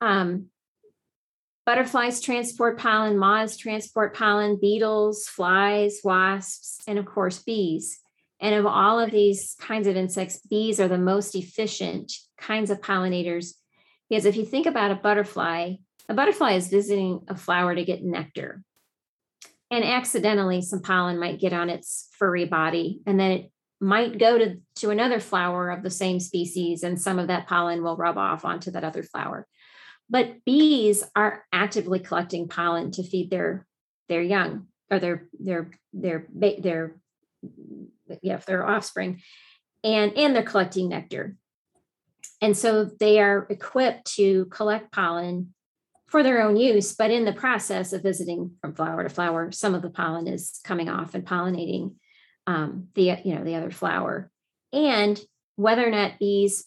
Um, 0.00 0.46
butterflies 1.64 2.20
transport 2.20 2.78
pollen 2.78 3.16
moths 3.16 3.56
transport 3.56 4.14
pollen 4.14 4.58
beetles 4.60 5.26
flies 5.26 6.00
wasps 6.04 6.80
and 6.86 6.98
of 6.98 7.06
course 7.06 7.42
bees. 7.42 8.00
And 8.38 8.54
of 8.54 8.66
all 8.66 9.00
of 9.00 9.10
these 9.10 9.56
kinds 9.58 9.86
of 9.86 9.96
insects 9.96 10.40
bees 10.40 10.78
are 10.78 10.88
the 10.88 10.98
most 10.98 11.34
efficient 11.34 12.12
kinds 12.38 12.70
of 12.70 12.82
pollinators. 12.82 13.54
Because 14.10 14.26
if 14.26 14.36
you 14.36 14.44
think 14.44 14.66
about 14.66 14.90
a 14.90 14.96
butterfly 14.96 15.76
a 16.08 16.14
butterfly 16.14 16.52
is 16.52 16.68
visiting 16.68 17.22
a 17.28 17.36
flower 17.36 17.74
to 17.74 17.84
get 17.84 18.04
nectar 18.04 18.62
and 19.70 19.84
accidentally 19.84 20.62
some 20.62 20.80
pollen 20.80 21.18
might 21.18 21.40
get 21.40 21.52
on 21.52 21.70
its 21.70 22.08
furry 22.12 22.44
body 22.44 23.00
and 23.06 23.18
then 23.18 23.30
it 23.32 23.52
might 23.80 24.18
go 24.18 24.38
to, 24.38 24.56
to 24.76 24.90
another 24.90 25.20
flower 25.20 25.70
of 25.70 25.82
the 25.82 25.90
same 25.90 26.18
species 26.20 26.82
and 26.82 27.00
some 27.00 27.18
of 27.18 27.28
that 27.28 27.46
pollen 27.46 27.82
will 27.82 27.96
rub 27.96 28.16
off 28.16 28.44
onto 28.44 28.70
that 28.70 28.84
other 28.84 29.02
flower. 29.02 29.46
But 30.08 30.44
bees 30.44 31.04
are 31.14 31.44
actively 31.52 31.98
collecting 31.98 32.48
pollen 32.48 32.92
to 32.92 33.02
feed 33.02 33.30
their 33.30 33.66
their 34.08 34.22
young 34.22 34.68
or 34.90 35.00
their 35.00 35.28
their 35.40 35.72
their 35.92 36.26
their 36.58 36.96
yeah 38.22 38.36
their 38.46 38.64
offspring 38.66 39.20
and 39.82 40.16
and 40.16 40.34
they're 40.34 40.42
collecting 40.42 40.88
nectar. 40.88 41.36
And 42.40 42.56
so 42.56 42.84
they 42.84 43.20
are 43.20 43.46
equipped 43.50 44.14
to 44.16 44.44
collect 44.46 44.92
pollen 44.92 45.54
for 46.08 46.22
their 46.22 46.42
own 46.42 46.56
use, 46.56 46.94
but 46.94 47.10
in 47.10 47.24
the 47.24 47.32
process 47.32 47.92
of 47.92 48.02
visiting 48.02 48.52
from 48.60 48.74
flower 48.74 49.02
to 49.02 49.08
flower, 49.08 49.50
some 49.50 49.74
of 49.74 49.82
the 49.82 49.90
pollen 49.90 50.28
is 50.28 50.60
coming 50.64 50.88
off 50.88 51.14
and 51.14 51.26
pollinating 51.26 51.94
um, 52.46 52.88
the 52.94 53.16
you 53.24 53.34
know 53.34 53.44
the 53.44 53.56
other 53.56 53.70
flower. 53.70 54.30
And 54.72 55.20
whether 55.56 55.86
or 55.86 55.90
not 55.90 56.18
bees 56.18 56.64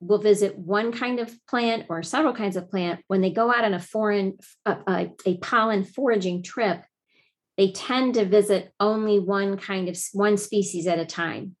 will 0.00 0.18
visit 0.18 0.58
one 0.58 0.90
kind 0.90 1.20
of 1.20 1.32
plant 1.46 1.86
or 1.88 2.02
several 2.02 2.34
kinds 2.34 2.56
of 2.56 2.68
plant 2.70 3.00
when 3.06 3.20
they 3.20 3.30
go 3.30 3.52
out 3.52 3.64
on 3.64 3.74
a 3.74 3.78
foreign 3.80 4.38
a, 4.66 5.08
a 5.26 5.36
pollen 5.38 5.84
foraging 5.84 6.42
trip, 6.42 6.82
they 7.56 7.70
tend 7.70 8.14
to 8.14 8.24
visit 8.24 8.72
only 8.80 9.18
one 9.18 9.56
kind 9.58 9.88
of 9.88 9.98
one 10.12 10.36
species 10.36 10.86
at 10.86 10.98
a 10.98 11.06
time. 11.06 11.56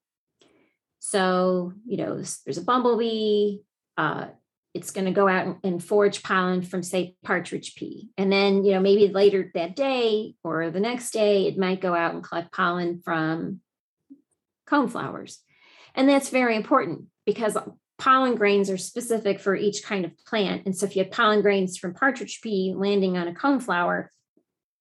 So, 0.98 1.72
you 1.86 1.96
know, 1.98 2.14
there's 2.44 2.58
a 2.58 2.62
bumblebee, 2.62 3.58
uh, 3.96 4.26
it's 4.74 4.90
going 4.90 5.04
to 5.04 5.12
go 5.12 5.28
out 5.28 5.58
and 5.62 5.84
forage 5.84 6.22
pollen 6.22 6.62
from 6.62 6.82
say 6.82 7.14
partridge 7.22 7.74
pea. 7.74 8.10
And 8.16 8.32
then 8.32 8.64
you 8.64 8.72
know 8.72 8.80
maybe 8.80 9.08
later 9.08 9.50
that 9.54 9.76
day 9.76 10.34
or 10.42 10.70
the 10.70 10.80
next 10.80 11.10
day 11.12 11.46
it 11.46 11.58
might 11.58 11.80
go 11.80 11.94
out 11.94 12.14
and 12.14 12.22
collect 12.22 12.52
pollen 12.52 13.00
from 13.04 13.60
coneflowers 14.66 15.38
and 15.94 16.08
that's 16.08 16.30
very 16.30 16.56
important 16.56 17.04
because 17.26 17.56
pollen 17.98 18.34
grains 18.34 18.70
are 18.70 18.78
specific 18.78 19.40
for 19.40 19.54
each 19.54 19.82
kind 19.82 20.04
of 20.04 20.12
plant. 20.26 20.62
And 20.66 20.76
so 20.76 20.86
if 20.86 20.96
you 20.96 21.04
have 21.04 21.12
pollen 21.12 21.42
grains 21.42 21.78
from 21.78 21.94
partridge 21.94 22.40
pea 22.42 22.74
landing 22.76 23.16
on 23.16 23.28
a 23.28 23.32
coneflower 23.32 24.08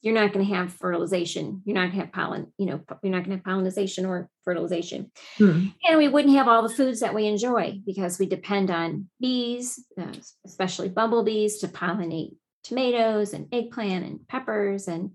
you're 0.01 0.15
not 0.15 0.33
going 0.33 0.45
to 0.45 0.53
have 0.53 0.73
fertilization. 0.73 1.61
You're 1.63 1.75
not 1.75 1.91
going 1.91 1.99
to 1.99 2.05
have 2.05 2.11
pollen, 2.11 2.51
you 2.57 2.65
know, 2.65 2.81
you're 3.03 3.11
not 3.11 3.23
going 3.23 3.37
to 3.37 3.43
have 3.43 3.43
pollinization 3.43 4.07
or 4.07 4.29
fertilization. 4.43 5.11
Hmm. 5.37 5.67
And 5.87 5.97
we 5.97 6.07
wouldn't 6.07 6.35
have 6.35 6.47
all 6.47 6.67
the 6.67 6.73
foods 6.73 7.01
that 7.01 7.13
we 7.13 7.27
enjoy 7.27 7.79
because 7.85 8.17
we 8.17 8.25
depend 8.25 8.71
on 8.71 9.09
bees, 9.19 9.83
uh, 9.99 10.13
especially 10.45 10.89
bumblebees, 10.89 11.59
to 11.59 11.67
pollinate 11.67 12.35
tomatoes 12.63 13.33
and 13.33 13.47
eggplant 13.51 14.05
and 14.05 14.27
peppers. 14.27 14.87
And 14.87 15.11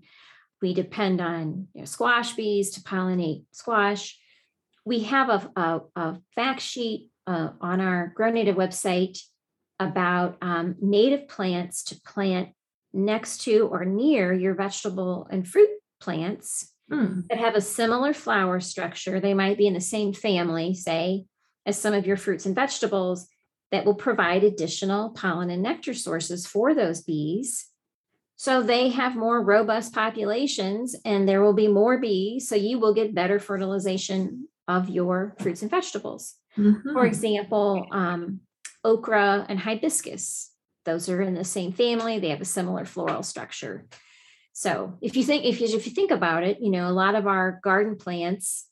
we 0.61 0.73
depend 0.73 1.19
on 1.19 1.67
you 1.73 1.81
know, 1.81 1.85
squash 1.85 2.33
bees 2.33 2.71
to 2.71 2.81
pollinate 2.81 3.43
squash. 3.51 4.17
We 4.85 5.03
have 5.03 5.29
a, 5.29 5.51
a, 5.59 5.81
a 5.97 6.21
fact 6.33 6.61
sheet 6.61 7.09
uh, 7.27 7.49
on 7.59 7.81
our 7.81 8.13
Grow 8.15 8.31
Native 8.31 8.55
website 8.55 9.19
about 9.79 10.37
um, 10.41 10.75
native 10.81 11.27
plants 11.27 11.83
to 11.83 12.01
plant 12.01 12.49
next 12.93 13.43
to 13.43 13.67
or 13.71 13.85
near 13.85 14.33
your 14.33 14.53
vegetable 14.53 15.27
and 15.31 15.47
fruit 15.47 15.69
plants 15.99 16.73
mm. 16.91 17.27
that 17.29 17.39
have 17.39 17.55
a 17.55 17.61
similar 17.61 18.13
flower 18.13 18.59
structure. 18.59 19.19
They 19.19 19.33
might 19.33 19.57
be 19.57 19.67
in 19.67 19.73
the 19.73 19.81
same 19.81 20.13
family, 20.13 20.73
say, 20.73 21.25
as 21.65 21.79
some 21.79 21.93
of 21.93 22.07
your 22.07 22.17
fruits 22.17 22.45
and 22.45 22.55
vegetables 22.55 23.27
that 23.71 23.85
will 23.85 23.95
provide 23.95 24.43
additional 24.43 25.09
pollen 25.09 25.49
and 25.49 25.61
nectar 25.61 25.93
sources 25.93 26.47
for 26.47 26.73
those 26.73 27.01
bees. 27.01 27.67
So 28.37 28.61
they 28.61 28.89
have 28.89 29.15
more 29.15 29.43
robust 29.43 29.93
populations 29.93 30.95
and 31.03 31.27
there 31.27 31.41
will 31.41 31.53
be 31.53 31.67
more 31.67 31.97
bees. 31.99 32.47
So 32.47 32.55
you 32.55 32.79
will 32.79 32.93
get 32.93 33.15
better 33.15 33.39
fertilization 33.39 34.47
of 34.67 34.89
your 34.89 35.35
fruits 35.39 35.61
and 35.63 35.71
vegetables. 35.71 36.35
Mm-hmm. 36.57 36.93
For 36.93 37.05
example, 37.05 37.87
um, 37.91 38.41
okra 38.83 39.45
and 39.49 39.59
hibiscus 39.59 40.51
those 40.87 41.07
are 41.09 41.21
in 41.21 41.35
the 41.35 41.43
same 41.43 41.71
family 41.71 42.17
they 42.17 42.29
have 42.29 42.41
a 42.41 42.45
similar 42.45 42.85
floral 42.85 43.21
structure. 43.21 43.85
So 44.53 44.97
if 45.01 45.15
you 45.15 45.23
think 45.23 45.45
if 45.45 45.61
you 45.61 45.67
if 45.67 45.85
you 45.85 45.91
think 45.91 46.09
about 46.09 46.43
it 46.43 46.57
you 46.59 46.71
know 46.71 46.87
a 46.87 46.99
lot 47.03 47.13
of 47.13 47.27
our 47.27 47.59
garden 47.63 47.95
plants 47.95 48.65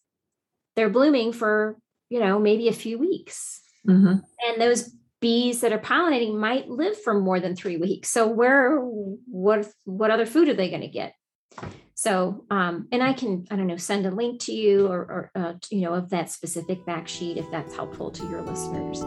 they're 0.75 0.89
blooming 0.89 1.31
for 1.31 1.77
you 2.09 2.19
know 2.19 2.39
maybe 2.39 2.67
a 2.67 2.73
few 2.73 2.97
weeks. 2.97 3.61
Mm-hmm. 3.87 4.15
and 4.47 4.59
those 4.59 4.89
bees 5.21 5.61
that 5.61 5.71
are 5.71 5.79
pollinating 5.79 6.35
might 6.35 6.67
live 6.67 6.99
for 7.01 7.13
more 7.13 7.39
than 7.39 7.55
three 7.55 7.77
weeks. 7.77 8.09
So 8.09 8.27
where 8.27 8.79
what 8.79 9.67
what 9.83 10.11
other 10.11 10.25
food 10.25 10.49
are 10.49 10.55
they 10.55 10.69
going 10.69 10.81
to 10.81 10.87
get? 10.87 11.13
So 11.95 12.45
um, 12.51 12.87
and 12.91 13.01
i 13.01 13.13
can 13.13 13.45
i 13.49 13.55
don't 13.55 13.67
know 13.67 13.77
send 13.77 14.05
a 14.05 14.11
link 14.11 14.41
to 14.41 14.53
you 14.53 14.87
or, 14.87 14.99
or 14.99 15.31
uh, 15.35 15.53
you 15.71 15.81
know 15.81 15.93
of 15.93 16.09
that 16.09 16.29
specific 16.29 16.83
fact 16.85 17.09
sheet 17.09 17.37
if 17.37 17.49
that's 17.51 17.73
helpful 17.73 18.11
to 18.11 18.23
your 18.29 18.41
listeners 18.41 19.01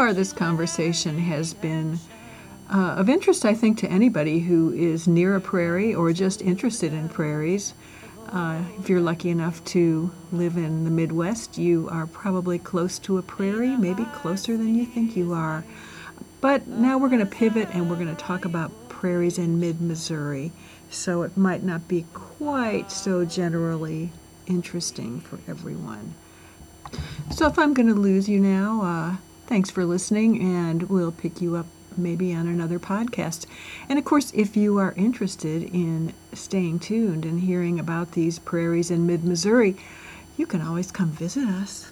far, 0.00 0.14
this 0.14 0.32
conversation 0.32 1.18
has 1.18 1.52
been 1.52 1.98
uh, 2.72 2.94
of 2.96 3.10
interest, 3.10 3.44
I 3.44 3.52
think, 3.52 3.76
to 3.80 3.86
anybody 3.90 4.38
who 4.38 4.72
is 4.72 5.06
near 5.06 5.36
a 5.36 5.42
prairie 5.42 5.94
or 5.94 6.10
just 6.14 6.40
interested 6.40 6.94
in 6.94 7.10
prairies. 7.10 7.74
Uh, 8.30 8.62
if 8.78 8.88
you're 8.88 9.02
lucky 9.02 9.28
enough 9.28 9.62
to 9.66 10.10
live 10.32 10.56
in 10.56 10.84
the 10.84 10.90
Midwest, 10.90 11.58
you 11.58 11.86
are 11.90 12.06
probably 12.06 12.58
close 12.58 12.98
to 13.00 13.18
a 13.18 13.22
prairie, 13.22 13.76
maybe 13.76 14.06
closer 14.14 14.56
than 14.56 14.74
you 14.74 14.86
think 14.86 15.18
you 15.18 15.34
are. 15.34 15.66
But 16.40 16.66
now 16.66 16.96
we're 16.96 17.10
going 17.10 17.20
to 17.20 17.26
pivot 17.26 17.68
and 17.74 17.90
we're 17.90 17.96
going 17.96 18.16
to 18.16 18.24
talk 18.24 18.46
about 18.46 18.72
prairies 18.88 19.36
in 19.36 19.60
mid 19.60 19.82
Missouri. 19.82 20.50
So 20.88 21.24
it 21.24 21.36
might 21.36 21.62
not 21.62 21.88
be 21.88 22.06
quite 22.14 22.90
so 22.90 23.26
generally 23.26 24.12
interesting 24.46 25.20
for 25.20 25.38
everyone. 25.46 26.14
So 27.30 27.46
if 27.46 27.58
I'm 27.58 27.74
going 27.74 27.88
to 27.88 27.94
lose 27.94 28.30
you 28.30 28.40
now, 28.40 28.80
uh, 28.82 29.16
Thanks 29.50 29.68
for 29.68 29.84
listening, 29.84 30.40
and 30.40 30.84
we'll 30.84 31.10
pick 31.10 31.40
you 31.40 31.56
up 31.56 31.66
maybe 31.96 32.32
on 32.32 32.46
another 32.46 32.78
podcast. 32.78 33.46
And 33.88 33.98
of 33.98 34.04
course, 34.04 34.30
if 34.32 34.56
you 34.56 34.78
are 34.78 34.94
interested 34.96 35.64
in 35.64 36.14
staying 36.32 36.78
tuned 36.78 37.24
and 37.24 37.40
hearing 37.40 37.80
about 37.80 38.12
these 38.12 38.38
prairies 38.38 38.92
in 38.92 39.08
mid 39.08 39.24
Missouri, 39.24 39.76
you 40.36 40.46
can 40.46 40.62
always 40.62 40.92
come 40.92 41.10
visit 41.10 41.48
us. 41.48 41.90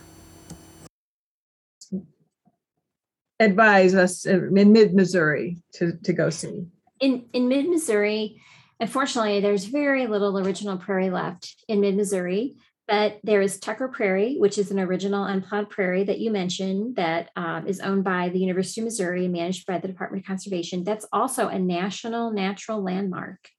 Advise 3.40 3.92
us 3.92 4.24
in 4.24 4.52
mid 4.52 4.94
Missouri 4.94 5.58
to, 5.72 5.94
to 6.04 6.12
go 6.12 6.30
see. 6.30 6.64
In, 7.00 7.24
in 7.32 7.48
mid 7.48 7.68
Missouri, 7.68 8.40
unfortunately, 8.78 9.40
there's 9.40 9.64
very 9.64 10.06
little 10.06 10.38
original 10.38 10.76
prairie 10.76 11.10
left 11.10 11.56
in 11.66 11.80
mid 11.80 11.96
Missouri. 11.96 12.54
But 12.88 13.20
there 13.22 13.42
is 13.42 13.60
Tucker 13.60 13.88
Prairie, 13.88 14.36
which 14.38 14.56
is 14.56 14.70
an 14.70 14.80
original 14.80 15.24
unplowed 15.24 15.68
prairie 15.68 16.04
that 16.04 16.20
you 16.20 16.30
mentioned 16.30 16.96
that 16.96 17.28
um, 17.36 17.66
is 17.66 17.80
owned 17.80 18.02
by 18.02 18.30
the 18.30 18.38
University 18.38 18.80
of 18.80 18.86
Missouri 18.86 19.26
and 19.26 19.32
managed 19.34 19.66
by 19.66 19.78
the 19.78 19.88
Department 19.88 20.24
of 20.24 20.26
Conservation. 20.26 20.84
That's 20.84 21.04
also 21.12 21.48
a 21.48 21.58
national 21.58 22.32
natural 22.32 22.82
landmark. 22.82 23.50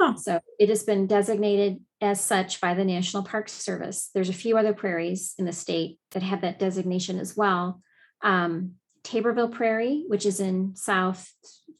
Huh. 0.00 0.16
So 0.16 0.40
it 0.58 0.68
has 0.70 0.82
been 0.82 1.06
designated 1.06 1.80
as 2.00 2.20
such 2.20 2.60
by 2.60 2.74
the 2.74 2.84
National 2.84 3.22
Park 3.22 3.48
Service. 3.48 4.10
There's 4.12 4.28
a 4.28 4.34
few 4.34 4.58
other 4.58 4.74
prairies 4.74 5.34
in 5.38 5.44
the 5.44 5.52
state 5.52 6.00
that 6.10 6.24
have 6.24 6.40
that 6.40 6.58
designation 6.58 7.20
as 7.20 7.36
well. 7.36 7.80
Um, 8.22 8.72
Taberville 9.04 9.52
Prairie, 9.52 10.04
which 10.08 10.26
is 10.26 10.40
in 10.40 10.74
south 10.74 11.30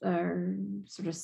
or 0.01 0.55
sort 0.87 1.09
of 1.09 1.19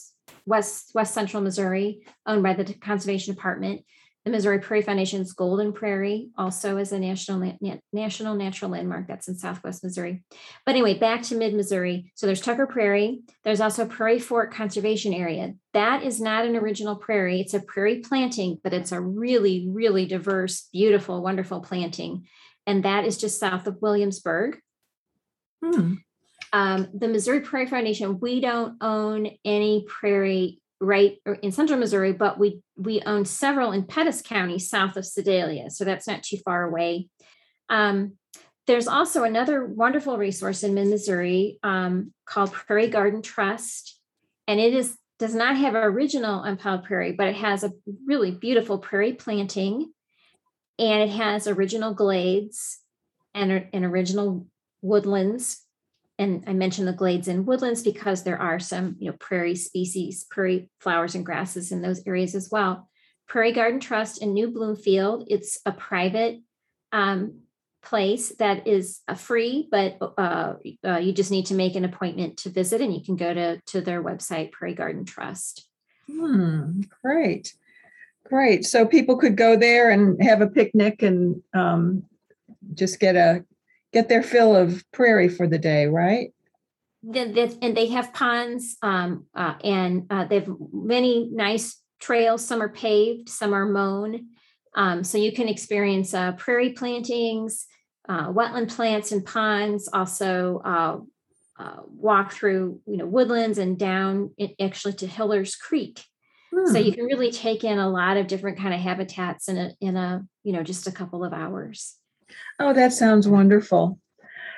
west 0.46 0.90
west 0.94 1.14
central 1.14 1.42
Missouri, 1.42 2.02
owned 2.26 2.42
by 2.42 2.54
the 2.54 2.74
Conservation 2.74 3.34
Department. 3.34 3.84
The 4.24 4.30
Missouri 4.30 4.58
Prairie 4.58 4.82
Foundation's 4.82 5.32
Golden 5.32 5.72
Prairie 5.72 6.28
also 6.36 6.76
is 6.76 6.92
a 6.92 6.98
national 6.98 7.56
national 7.90 8.34
natural 8.34 8.70
landmark 8.70 9.06
that's 9.06 9.28
in 9.28 9.34
Southwest 9.34 9.82
Missouri. 9.82 10.22
But 10.66 10.72
anyway, 10.72 10.98
back 10.98 11.22
to 11.24 11.34
mid 11.34 11.54
Missouri. 11.54 12.12
So 12.16 12.26
there's 12.26 12.42
Tucker 12.42 12.66
Prairie. 12.66 13.22
There's 13.44 13.62
also 13.62 13.86
Prairie 13.86 14.18
Fork 14.18 14.52
Conservation 14.52 15.14
Area. 15.14 15.54
That 15.72 16.02
is 16.02 16.20
not 16.20 16.44
an 16.44 16.54
original 16.54 16.96
prairie. 16.96 17.40
It's 17.40 17.54
a 17.54 17.60
prairie 17.60 18.00
planting, 18.00 18.58
but 18.62 18.74
it's 18.74 18.92
a 18.92 19.00
really, 19.00 19.66
really 19.70 20.04
diverse, 20.04 20.68
beautiful, 20.70 21.22
wonderful 21.22 21.60
planting. 21.60 22.26
And 22.66 22.84
that 22.84 23.06
is 23.06 23.16
just 23.16 23.40
south 23.40 23.66
of 23.66 23.80
Williamsburg. 23.80 24.58
Hmm. 25.64 25.94
Um, 26.52 26.88
the 26.92 27.08
Missouri 27.08 27.40
Prairie 27.40 27.68
Foundation, 27.68 28.18
we 28.20 28.40
don't 28.40 28.76
own 28.82 29.30
any 29.44 29.86
prairie 29.88 30.59
right 30.80 31.18
in 31.42 31.52
central 31.52 31.78
Missouri, 31.78 32.12
but 32.12 32.38
we 32.38 32.62
we 32.76 33.02
own 33.02 33.24
several 33.24 33.72
in 33.72 33.84
Pettis 33.84 34.22
County 34.22 34.58
south 34.58 34.96
of 34.96 35.04
Sedalia, 35.04 35.70
so 35.70 35.84
that's 35.84 36.06
not 36.06 36.22
too 36.22 36.38
far 36.38 36.64
away. 36.64 37.08
Um, 37.68 38.14
there's 38.66 38.88
also 38.88 39.24
another 39.24 39.64
wonderful 39.64 40.16
resource 40.16 40.62
in 40.62 40.74
Missouri 40.74 41.58
um, 41.62 42.12
called 42.24 42.52
Prairie 42.52 42.88
Garden 42.88 43.22
Trust, 43.22 43.98
and 44.48 44.58
it 44.58 44.74
is 44.74 44.96
does 45.18 45.34
not 45.34 45.56
have 45.56 45.74
original 45.74 46.42
unplowed 46.42 46.84
prairie, 46.84 47.12
but 47.12 47.28
it 47.28 47.36
has 47.36 47.62
a 47.62 47.72
really 48.06 48.30
beautiful 48.30 48.78
prairie 48.78 49.12
planting, 49.12 49.92
and 50.78 51.02
it 51.02 51.10
has 51.10 51.46
original 51.46 51.92
glades 51.92 52.78
and, 53.34 53.66
and 53.74 53.84
original 53.84 54.46
woodlands 54.80 55.62
and 56.20 56.44
I 56.46 56.52
mentioned 56.52 56.86
the 56.86 56.92
glades 56.92 57.28
and 57.28 57.46
woodlands 57.46 57.82
because 57.82 58.22
there 58.22 58.38
are 58.38 58.60
some, 58.60 58.96
you 58.98 59.10
know, 59.10 59.16
prairie 59.18 59.56
species, 59.56 60.24
prairie 60.30 60.68
flowers 60.78 61.14
and 61.14 61.24
grasses 61.24 61.72
in 61.72 61.80
those 61.80 62.02
areas 62.06 62.34
as 62.34 62.50
well. 62.52 62.90
Prairie 63.26 63.52
Garden 63.52 63.80
Trust 63.80 64.22
in 64.22 64.34
New 64.34 64.50
Bloomfield, 64.50 65.24
it's 65.28 65.58
a 65.64 65.72
private 65.72 66.40
um, 66.92 67.40
place 67.82 68.34
that 68.38 68.68
is 68.68 69.00
free, 69.16 69.66
but 69.70 69.96
uh, 70.18 70.54
uh, 70.84 70.98
you 70.98 71.12
just 71.12 71.30
need 71.30 71.46
to 71.46 71.54
make 71.54 71.74
an 71.74 71.86
appointment 71.86 72.36
to 72.38 72.50
visit, 72.50 72.82
and 72.82 72.92
you 72.92 73.02
can 73.02 73.16
go 73.16 73.32
to 73.32 73.58
to 73.68 73.80
their 73.80 74.02
website, 74.02 74.52
Prairie 74.52 74.74
Garden 74.74 75.06
Trust. 75.06 75.66
Hmm, 76.06 76.82
great, 77.02 77.54
great. 78.24 78.66
So 78.66 78.84
people 78.84 79.16
could 79.16 79.36
go 79.36 79.56
there 79.56 79.88
and 79.88 80.22
have 80.22 80.42
a 80.42 80.48
picnic 80.48 81.02
and 81.02 81.42
um, 81.54 82.02
just 82.74 83.00
get 83.00 83.16
a 83.16 83.44
get 83.92 84.08
their 84.08 84.22
fill 84.22 84.54
of 84.54 84.84
prairie 84.92 85.28
for 85.28 85.46
the 85.46 85.58
day, 85.58 85.86
right? 85.86 86.32
The, 87.02 87.56
and 87.62 87.76
they 87.76 87.86
have 87.88 88.12
ponds 88.12 88.76
um, 88.82 89.26
uh, 89.34 89.54
and 89.64 90.06
uh, 90.10 90.26
they 90.26 90.40
have 90.40 90.52
many 90.72 91.30
nice 91.32 91.80
trails. 91.98 92.44
Some 92.44 92.62
are 92.62 92.68
paved, 92.68 93.28
some 93.28 93.54
are 93.54 93.66
mown. 93.66 94.28
Um, 94.74 95.02
so 95.02 95.18
you 95.18 95.32
can 95.32 95.48
experience 95.48 96.14
uh, 96.14 96.32
prairie 96.32 96.72
plantings, 96.72 97.66
uh, 98.08 98.28
wetland 98.28 98.74
plants 98.74 99.12
and 99.12 99.24
ponds, 99.24 99.88
also 99.92 100.60
uh, 100.64 100.98
uh, 101.58 101.82
walk 101.88 102.32
through 102.32 102.80
you 102.86 102.96
know 102.96 103.06
woodlands 103.06 103.58
and 103.58 103.78
down 103.78 104.30
actually 104.60 104.94
to 104.94 105.06
Hillers 105.06 105.56
Creek. 105.56 106.02
Hmm. 106.52 106.72
So 106.72 106.78
you 106.78 106.92
can 106.92 107.04
really 107.04 107.30
take 107.30 107.64
in 107.64 107.78
a 107.78 107.90
lot 107.90 108.16
of 108.16 108.26
different 108.26 108.58
kind 108.58 108.74
of 108.74 108.80
habitats 108.80 109.48
in 109.48 109.56
a 109.56 109.72
in 109.80 109.96
a 109.96 110.24
you 110.42 110.52
know 110.52 110.62
just 110.62 110.86
a 110.86 110.92
couple 110.92 111.24
of 111.24 111.32
hours. 111.32 111.96
Oh, 112.58 112.72
that 112.72 112.92
sounds 112.92 113.28
wonderful. 113.28 113.98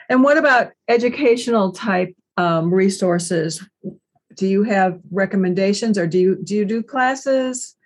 And 0.09 0.23
what 0.23 0.37
about 0.37 0.73
educational 0.89 1.73
type 1.73 2.15
um, 2.37 2.73
resources? 2.73 3.65
Do 4.37 4.47
you 4.47 4.63
have 4.65 5.01
recommendations, 5.11 5.99
or 5.99 6.07
do 6.07 6.19
you 6.19 6.39
do 6.43 6.55
you 6.55 6.65
do 6.65 6.83
classes? 6.83 7.77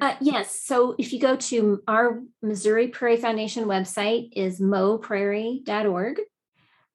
Uh, 0.00 0.14
yes. 0.20 0.60
So 0.64 0.94
if 0.98 1.12
you 1.12 1.20
go 1.20 1.36
to 1.36 1.82
our 1.86 2.20
Missouri 2.42 2.88
Prairie 2.88 3.16
Foundation 3.16 3.64
website 3.64 4.30
is 4.34 4.60
moprairie.org. 4.60 6.20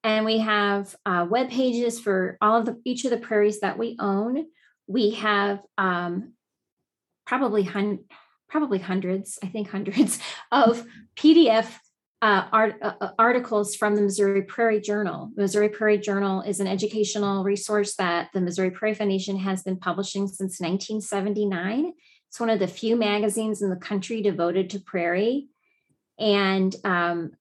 And 0.04 0.26
we 0.26 0.40
have 0.40 0.96
uh, 1.06 1.26
web 1.30 1.50
pages 1.50 2.00
for 2.00 2.38
all 2.40 2.60
of 2.60 2.66
the 2.66 2.80
each 2.86 3.04
of 3.04 3.12
the 3.12 3.18
prairies 3.18 3.60
that 3.62 3.78
we 3.78 3.98
own. 4.00 4.46
We 4.86 5.12
have 5.12 5.60
um, 5.78 6.34
probably 7.26 7.64
hun- 7.64 8.06
probably 8.48 8.80
hundreds, 8.80 9.38
I 9.44 9.48
think 9.48 9.70
hundreds 9.70 10.20
of 10.52 10.86
PDF 11.16 11.68
uh, 12.22 12.46
art, 12.52 12.76
uh, 12.82 12.94
uh, 13.00 13.12
articles 13.20 13.76
from 13.76 13.96
the 13.96 14.02
Missouri 14.02 14.42
Prairie 14.42 14.82
Journal. 14.82 15.32
The 15.36 15.44
Missouri 15.44 15.70
Prairie 15.70 16.00
Journal 16.00 16.42
is 16.42 16.60
an 16.60 16.68
educational 16.68 17.44
resource 17.44 17.96
that 17.96 18.30
the 18.34 18.42
Missouri 18.42 18.72
Prairie 18.72 18.96
Foundation 18.96 19.38
has 19.38 19.62
been 19.62 19.78
publishing 19.78 20.28
since 20.28 20.60
1979. 20.60 21.94
It's 22.30 22.40
one 22.40 22.50
of 22.50 22.60
the 22.60 22.68
few 22.68 22.96
magazines 22.96 23.62
in 23.62 23.70
the 23.70 23.76
country 23.76 24.22
devoted 24.22 24.72
to 24.72 24.80
prairie. 24.80 25.48
And 26.20 26.76
um, 26.84 27.32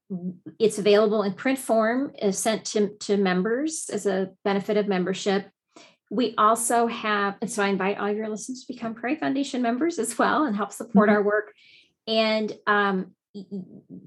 it's 0.59 0.79
available 0.79 1.23
in 1.23 1.33
print 1.33 1.59
form, 1.59 2.13
is 2.21 2.39
sent 2.39 2.67
to, 2.67 2.91
to 3.01 3.17
members 3.17 3.89
as 3.91 4.05
a 4.05 4.33
benefit 4.45 4.77
of 4.77 4.87
membership. 4.87 5.49
We 6.11 6.35
also 6.37 6.87
have, 6.87 7.37
and 7.41 7.51
so 7.51 7.63
I 7.63 7.69
invite 7.69 7.97
all 7.97 8.13
your 8.13 8.29
listeners 8.29 8.61
to 8.61 8.73
become 8.73 8.95
Prairie 8.95 9.17
Foundation 9.17 9.63
members 9.63 9.99
as 9.99 10.19
well 10.19 10.45
and 10.45 10.55
help 10.55 10.73
support 10.73 11.09
mm-hmm. 11.09 11.17
our 11.17 11.23
work. 11.23 11.55
And 12.07 12.53
um, 12.67 13.16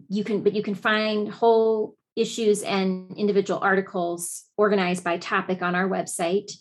you 0.09 0.23
can, 0.23 0.43
but 0.43 0.53
you 0.53 0.63
can 0.63 0.75
find 0.75 1.29
whole 1.29 1.95
issues 2.15 2.63
and 2.63 3.15
individual 3.17 3.59
articles 3.61 4.45
organized 4.57 5.03
by 5.03 5.17
topic 5.17 5.61
on 5.61 5.75
our 5.75 5.87
website. 5.87 6.51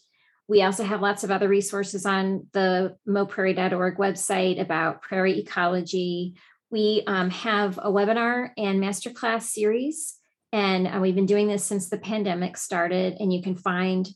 We 0.46 0.62
also 0.62 0.84
have 0.84 1.02
lots 1.02 1.24
of 1.24 1.30
other 1.30 1.48
resources 1.48 2.06
on 2.06 2.46
the 2.52 2.96
moprairie.org 3.06 3.98
website 3.98 4.60
about 4.60 5.02
prairie 5.02 5.38
ecology. 5.40 6.36
We 6.70 7.02
um, 7.06 7.30
have 7.30 7.78
a 7.78 7.90
webinar 7.90 8.50
and 8.56 8.82
masterclass 8.82 9.42
series, 9.42 10.16
and 10.52 10.86
uh, 10.86 10.98
we've 11.00 11.14
been 11.14 11.26
doing 11.26 11.48
this 11.48 11.64
since 11.64 11.88
the 11.88 11.98
pandemic 11.98 12.56
started. 12.56 13.16
And 13.18 13.32
you 13.32 13.42
can 13.42 13.56
find 13.56 14.08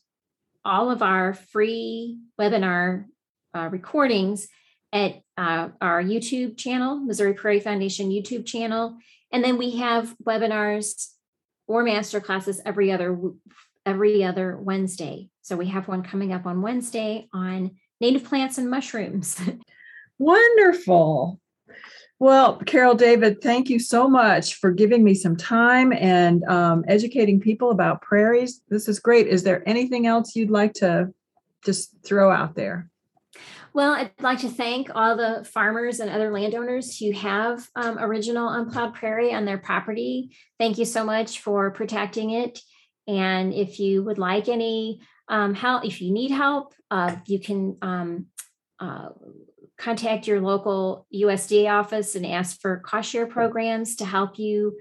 all 0.64 0.90
of 0.90 1.02
our 1.02 1.34
free 1.34 2.18
webinar 2.40 3.04
uh, 3.54 3.68
recordings 3.70 4.48
at 4.92 5.22
uh, 5.42 5.68
our 5.80 6.02
YouTube 6.02 6.56
channel, 6.56 7.00
Missouri 7.00 7.34
Prairie 7.34 7.58
Foundation 7.58 8.10
YouTube 8.10 8.46
channel. 8.46 8.96
And 9.32 9.42
then 9.42 9.58
we 9.58 9.76
have 9.78 10.14
webinars 10.24 11.08
or 11.66 11.82
master 11.82 12.20
classes 12.20 12.60
every 12.64 12.92
other 12.92 13.18
every 13.84 14.22
other 14.22 14.56
Wednesday. 14.56 15.28
So 15.40 15.56
we 15.56 15.66
have 15.66 15.88
one 15.88 16.04
coming 16.04 16.32
up 16.32 16.46
on 16.46 16.62
Wednesday 16.62 17.28
on 17.32 17.72
native 18.00 18.24
plants 18.24 18.58
and 18.58 18.70
mushrooms. 18.70 19.40
Wonderful. 20.18 21.40
Well, 22.20 22.58
Carol 22.58 22.94
Davit, 22.94 23.42
thank 23.42 23.68
you 23.68 23.80
so 23.80 24.06
much 24.06 24.54
for 24.54 24.70
giving 24.70 25.02
me 25.02 25.14
some 25.14 25.36
time 25.36 25.92
and 25.92 26.44
um, 26.44 26.84
educating 26.86 27.40
people 27.40 27.72
about 27.72 28.00
prairies. 28.00 28.60
This 28.68 28.86
is 28.86 29.00
great. 29.00 29.26
Is 29.26 29.42
there 29.42 29.68
anything 29.68 30.06
else 30.06 30.36
you'd 30.36 30.50
like 30.50 30.74
to 30.74 31.12
just 31.64 31.96
throw 32.04 32.30
out 32.30 32.54
there? 32.54 32.91
Well, 33.74 33.92
I'd 33.92 34.12
like 34.20 34.40
to 34.40 34.48
thank 34.48 34.90
all 34.94 35.16
the 35.16 35.48
farmers 35.50 36.00
and 36.00 36.10
other 36.10 36.30
landowners 36.30 36.98
who 36.98 37.12
have 37.12 37.66
um, 37.74 37.98
original 37.98 38.48
unplowed 38.48 38.94
prairie 38.94 39.32
on 39.32 39.44
their 39.44 39.58
property. 39.58 40.36
Thank 40.58 40.78
you 40.78 40.84
so 40.84 41.04
much 41.04 41.40
for 41.40 41.70
protecting 41.70 42.30
it. 42.30 42.60
And 43.08 43.52
if 43.54 43.80
you 43.80 44.02
would 44.04 44.18
like 44.18 44.48
any 44.48 45.00
um, 45.28 45.54
help, 45.54 45.84
if 45.84 46.02
you 46.02 46.12
need 46.12 46.30
help, 46.30 46.74
uh, 46.90 47.16
you 47.26 47.40
can 47.40 47.78
um, 47.80 48.26
uh, 48.78 49.08
contact 49.78 50.26
your 50.26 50.40
local 50.40 51.06
USDA 51.14 51.70
office 51.70 52.14
and 52.14 52.26
ask 52.26 52.60
for 52.60 52.78
cost 52.78 53.10
share 53.10 53.26
programs 53.26 53.96
to 53.96 54.04
help 54.04 54.38
you, 54.38 54.78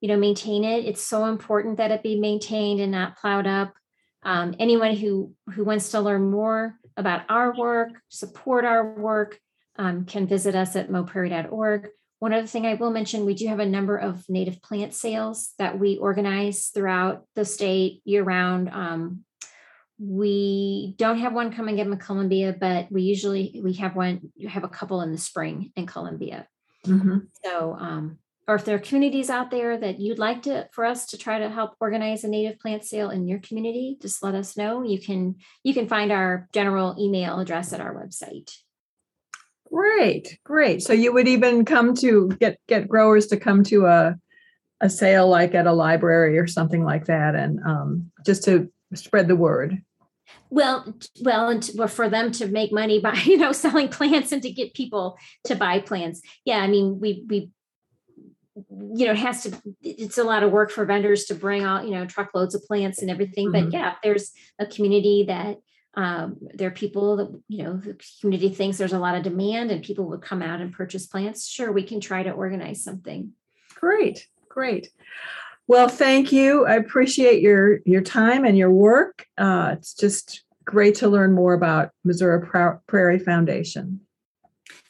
you 0.00 0.08
know, 0.08 0.16
maintain 0.16 0.64
it. 0.64 0.84
It's 0.84 1.02
so 1.02 1.26
important 1.26 1.76
that 1.78 1.90
it 1.90 2.02
be 2.02 2.18
maintained 2.18 2.80
and 2.80 2.92
not 2.92 3.18
plowed 3.18 3.46
up. 3.46 3.74
Um, 4.22 4.54
anyone 4.58 4.96
who 4.96 5.34
who 5.52 5.64
wants 5.64 5.90
to 5.90 6.00
learn 6.00 6.30
more 6.30 6.77
about 6.98 7.22
our 7.28 7.54
work, 7.56 7.90
support 8.08 8.64
our 8.64 8.84
work, 8.84 9.38
um, 9.76 10.04
can 10.04 10.26
visit 10.26 10.54
us 10.54 10.76
at 10.76 10.90
moprairie.org. 10.90 11.88
One 12.18 12.32
other 12.32 12.48
thing 12.48 12.66
I 12.66 12.74
will 12.74 12.90
mention, 12.90 13.24
we 13.24 13.34
do 13.34 13.46
have 13.46 13.60
a 13.60 13.66
number 13.66 13.96
of 13.96 14.28
native 14.28 14.60
plant 14.60 14.92
sales 14.92 15.54
that 15.58 15.78
we 15.78 15.96
organize 15.96 16.66
throughout 16.66 17.24
the 17.36 17.44
state 17.44 18.02
year 18.04 18.24
round. 18.24 18.68
Um, 18.70 19.24
we 20.00 20.94
don't 20.98 21.18
have 21.18 21.32
one 21.32 21.52
coming 21.52 21.80
up 21.80 21.86
in 21.86 21.96
Columbia, 21.96 22.56
but 22.58 22.90
we 22.90 23.02
usually 23.02 23.60
we 23.62 23.74
have 23.74 23.94
one, 23.94 24.32
you 24.34 24.48
have 24.48 24.64
a 24.64 24.68
couple 24.68 25.00
in 25.02 25.12
the 25.12 25.18
spring 25.18 25.72
in 25.76 25.86
Columbia. 25.86 26.48
Mm-hmm. 26.84 27.18
So, 27.44 27.76
um, 27.78 28.18
or 28.48 28.54
if 28.54 28.64
there 28.64 28.74
are 28.74 28.80
communities 28.80 29.28
out 29.28 29.50
there 29.50 29.76
that 29.76 30.00
you'd 30.00 30.18
like 30.18 30.42
to 30.42 30.66
for 30.72 30.86
us 30.86 31.06
to 31.08 31.18
try 31.18 31.38
to 31.38 31.50
help 31.50 31.74
organize 31.80 32.24
a 32.24 32.28
native 32.28 32.58
plant 32.58 32.82
sale 32.82 33.10
in 33.10 33.28
your 33.28 33.40
community, 33.40 33.98
just 34.00 34.22
let 34.22 34.34
us 34.34 34.56
know. 34.56 34.82
You 34.82 34.98
can 34.98 35.36
you 35.62 35.74
can 35.74 35.86
find 35.86 36.10
our 36.10 36.48
general 36.54 36.96
email 36.98 37.38
address 37.38 37.74
at 37.74 37.82
our 37.82 37.94
website. 37.94 38.50
Great, 39.70 40.38
great. 40.44 40.82
So 40.82 40.94
you 40.94 41.12
would 41.12 41.28
even 41.28 41.66
come 41.66 41.94
to 41.96 42.28
get 42.40 42.58
get 42.66 42.88
growers 42.88 43.26
to 43.28 43.36
come 43.36 43.62
to 43.64 43.84
a 43.84 44.16
a 44.80 44.88
sale 44.88 45.28
like 45.28 45.54
at 45.54 45.66
a 45.66 45.72
library 45.72 46.38
or 46.38 46.46
something 46.46 46.82
like 46.82 47.04
that, 47.04 47.34
and 47.34 47.60
um, 47.66 48.10
just 48.24 48.44
to 48.44 48.72
spread 48.94 49.28
the 49.28 49.36
word. 49.36 49.82
Well, 50.50 50.94
well, 51.22 51.48
and 51.48 51.62
to, 51.64 51.88
for 51.88 52.08
them 52.08 52.32
to 52.32 52.46
make 52.46 52.72
money 52.72 52.98
by 53.00 53.12
you 53.24 53.36
know 53.36 53.52
selling 53.52 53.88
plants 53.88 54.32
and 54.32 54.42
to 54.42 54.50
get 54.50 54.72
people 54.72 55.18
to 55.44 55.54
buy 55.54 55.80
plants. 55.80 56.22
Yeah, 56.46 56.60
I 56.60 56.66
mean 56.66 56.98
we 56.98 57.26
we 57.28 57.50
you 58.70 59.06
know 59.06 59.12
it 59.12 59.18
has 59.18 59.42
to 59.42 59.56
it's 59.82 60.18
a 60.18 60.24
lot 60.24 60.42
of 60.42 60.50
work 60.50 60.70
for 60.70 60.84
vendors 60.84 61.24
to 61.24 61.34
bring 61.34 61.64
all 61.64 61.84
you 61.84 61.92
know 61.92 62.04
truckloads 62.06 62.54
of 62.54 62.64
plants 62.64 63.00
and 63.00 63.10
everything 63.10 63.48
mm-hmm. 63.48 63.66
but 63.66 63.72
yeah 63.72 63.94
there's 64.02 64.32
a 64.58 64.66
community 64.66 65.24
that 65.26 65.58
um, 65.94 66.36
there 66.54 66.68
are 66.68 66.72
people 66.72 67.16
that 67.16 67.42
you 67.48 67.64
know 67.64 67.76
the 67.76 67.98
community 68.20 68.50
thinks 68.50 68.78
there's 68.78 68.92
a 68.92 68.98
lot 68.98 69.16
of 69.16 69.22
demand 69.22 69.70
and 69.70 69.82
people 69.82 70.04
would 70.06 70.22
come 70.22 70.42
out 70.42 70.60
and 70.60 70.72
purchase 70.72 71.06
plants 71.06 71.48
sure 71.48 71.72
we 71.72 71.82
can 71.82 72.00
try 72.00 72.22
to 72.22 72.30
organize 72.30 72.84
something. 72.84 73.32
Great 73.74 74.26
great. 74.48 74.88
Well 75.66 75.88
thank 75.88 76.32
you. 76.32 76.66
I 76.66 76.74
appreciate 76.74 77.42
your 77.42 77.80
your 77.84 78.02
time 78.02 78.44
and 78.44 78.56
your 78.56 78.70
work. 78.70 79.26
Uh, 79.36 79.74
it's 79.76 79.94
just 79.94 80.42
great 80.64 80.96
to 80.96 81.08
learn 81.08 81.32
more 81.32 81.54
about 81.54 81.90
missouri 82.04 82.46
prairie 82.86 83.18
foundation. 83.18 84.00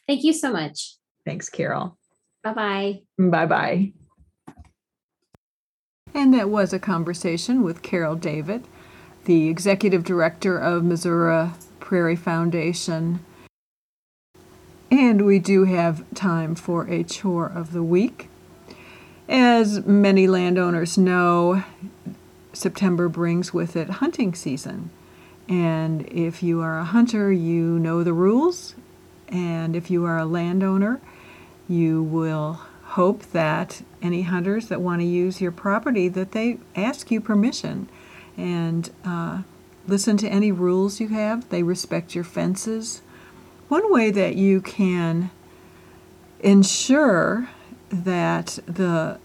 Thank 0.06 0.24
you 0.24 0.32
so 0.32 0.52
much. 0.52 0.96
Thanks 1.24 1.48
carol 1.48 1.97
bye-bye 2.44 3.00
bye-bye 3.18 3.92
and 6.14 6.32
that 6.34 6.48
was 6.48 6.72
a 6.72 6.78
conversation 6.78 7.62
with 7.62 7.82
Carol 7.82 8.16
Davit 8.16 8.64
the 9.28 9.48
executive 9.48 10.04
director 10.04 10.56
of 10.58 10.82
Missouri 10.82 11.50
Prairie 11.80 12.16
Foundation. 12.16 13.22
And 14.90 15.26
we 15.26 15.38
do 15.38 15.64
have 15.64 16.02
time 16.14 16.54
for 16.54 16.88
a 16.88 17.04
chore 17.04 17.46
of 17.46 17.72
the 17.72 17.82
week. 17.82 18.30
As 19.28 19.84
many 19.84 20.26
landowners 20.26 20.96
know, 20.96 21.62
September 22.54 23.10
brings 23.10 23.52
with 23.52 23.76
it 23.76 23.90
hunting 23.90 24.34
season. 24.34 24.88
And 25.46 26.08
if 26.08 26.42
you 26.42 26.62
are 26.62 26.78
a 26.78 26.84
hunter, 26.84 27.30
you 27.30 27.78
know 27.78 28.02
the 28.02 28.14
rules. 28.14 28.76
And 29.28 29.76
if 29.76 29.90
you 29.90 30.06
are 30.06 30.16
a 30.16 30.24
landowner, 30.24 31.02
you 31.68 32.02
will 32.02 32.60
hope 32.82 33.22
that 33.32 33.82
any 34.00 34.22
hunters 34.22 34.68
that 34.68 34.80
want 34.80 35.00
to 35.00 35.06
use 35.06 35.40
your 35.40 35.52
property 35.52 36.08
that 36.08 36.32
they 36.32 36.58
ask 36.74 37.10
you 37.10 37.20
permission 37.20 37.88
and 38.36 38.90
uh, 39.04 39.42
listen 39.86 40.16
to 40.16 40.28
any 40.28 40.50
rules 40.50 41.00
you 41.00 41.08
have. 41.08 41.48
They 41.50 41.62
respect 41.62 42.14
your 42.14 42.24
fences. 42.24 43.02
One 43.68 43.92
way 43.92 44.10
that 44.10 44.36
you 44.36 44.60
can 44.60 45.30
ensure 46.40 47.50
that 47.90 48.58
the 48.66 49.18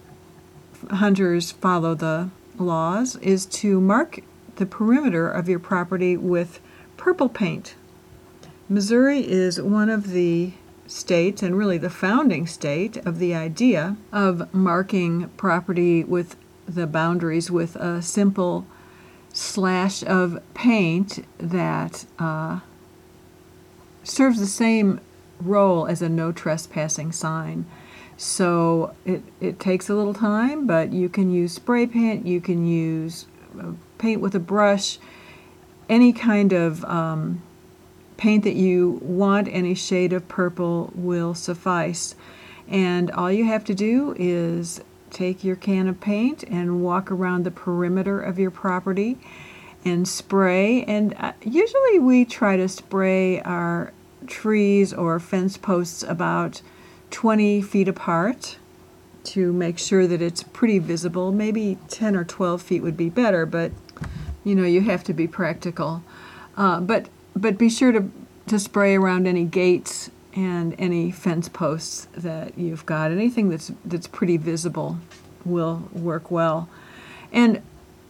hunters 0.90 1.52
follow 1.52 1.96
the 1.96 2.30
laws, 2.58 3.16
is 3.18 3.46
to 3.48 3.80
mark 3.80 4.20
the 4.56 4.66
perimeter 4.66 5.30
of 5.30 5.50
your 5.50 5.60
property 5.60 6.16
with 6.18 6.60
purple 6.98 7.30
paint. 7.30 7.76
Missouri 8.70 9.20
is 9.20 9.62
one 9.62 9.90
of 9.90 10.12
the 10.12 10.54
states, 10.88 11.42
and 11.42 11.58
really 11.58 11.78
the 11.78 11.90
founding 11.90 12.48
state, 12.48 12.98
of 12.98 13.20
the 13.20 13.34
idea 13.34 13.98
of 14.12 14.54
marking 14.54 15.30
property 15.38 16.04
with 16.04 16.36
the 16.68 16.88
boundaries 16.88 17.52
with 17.52 17.76
a 17.76 18.02
simple 18.02 18.66
slash 19.34 20.04
of 20.04 20.42
paint 20.54 21.26
that 21.38 22.06
uh, 22.20 22.60
serves 24.04 24.40
the 24.40 24.46
same 24.46 25.00
role 25.42 25.88
as 25.88 26.02
a 26.02 26.10
no 26.10 26.32
trespassing 26.32 27.12
sign. 27.12 27.66
So 28.16 28.96
it, 29.06 29.24
it 29.42 29.60
takes 29.60 29.90
a 29.90 29.96
little 29.96 30.14
time, 30.14 30.68
but 30.68 30.94
you 30.94 31.10
can 31.10 31.32
use 31.32 31.54
spray 31.54 31.88
paint, 31.88 32.26
you 32.26 32.40
can 32.40 32.66
use 32.66 33.26
uh, 33.60 33.72
paint 33.98 34.22
with 34.22 34.36
a 34.36 34.40
brush, 34.40 35.00
any 35.90 36.14
kind 36.14 36.54
of 36.54 36.86
um, 36.86 37.42
paint 38.24 38.46
that 38.46 38.56
you 38.56 39.02
want, 39.02 39.50
any 39.50 39.76
shade 39.76 40.14
of 40.14 40.26
purple 40.30 40.90
will 40.96 41.34
suffice. 41.34 42.16
And 42.70 43.12
all 43.12 43.30
you 43.30 43.44
have 43.44 43.66
to 43.66 43.76
do 43.76 44.16
is 44.18 44.80
take 45.10 45.44
your 45.44 45.58
can 45.58 45.90
of 45.90 46.00
paint 46.00 46.42
and 46.44 46.82
walk 46.82 47.12
around 47.12 47.44
the 47.44 47.52
perimeter 47.52 48.22
of 48.22 48.40
your 48.40 48.50
property 48.50 49.18
and 49.84 50.08
spray. 50.08 50.86
And 50.86 51.14
uh, 51.20 51.34
usually 51.42 52.00
we 52.00 52.24
try 52.24 52.56
to 52.56 52.70
spray 52.70 53.42
our 53.42 53.92
trees 54.26 54.94
or 54.94 55.20
fence 55.20 55.58
posts 55.58 56.02
about 56.02 56.62
20 57.12 57.62
feet 57.62 57.90
apart 57.90 58.58
to 59.26 59.52
make 59.52 59.78
sure 59.78 60.08
that 60.08 60.22
it's 60.22 60.44
pretty 60.44 60.80
visible. 60.80 61.34
Maybe 61.34 61.78
10 61.90 62.16
or 62.16 62.24
12 62.24 62.62
feet 62.62 62.84
would 62.84 62.96
be 62.96 63.10
better, 63.10 63.46
but 63.46 63.74
you 64.46 64.56
know, 64.56 64.64
you 64.64 64.80
have 64.80 65.04
to 65.04 65.14
be 65.14 65.28
practical. 65.28 66.04
Uh, 66.56 66.80
but 66.80 67.10
but 67.36 67.58
be 67.58 67.70
sure 67.70 67.92
to, 67.92 68.12
to 68.48 68.60
spray 68.60 68.96
around 68.96 69.28
any 69.28 69.44
gates 69.44 70.10
and 70.36 70.76
any 70.80 71.12
fence 71.12 71.50
posts 71.50 72.08
that 72.16 72.58
you've 72.58 72.86
got. 72.86 73.12
Anything 73.12 73.50
that's 73.50 73.72
that's 73.86 74.08
pretty 74.08 74.38
visible 74.38 74.98
will 75.46 75.90
work 75.92 76.32
well. 76.32 76.70
And 77.32 77.62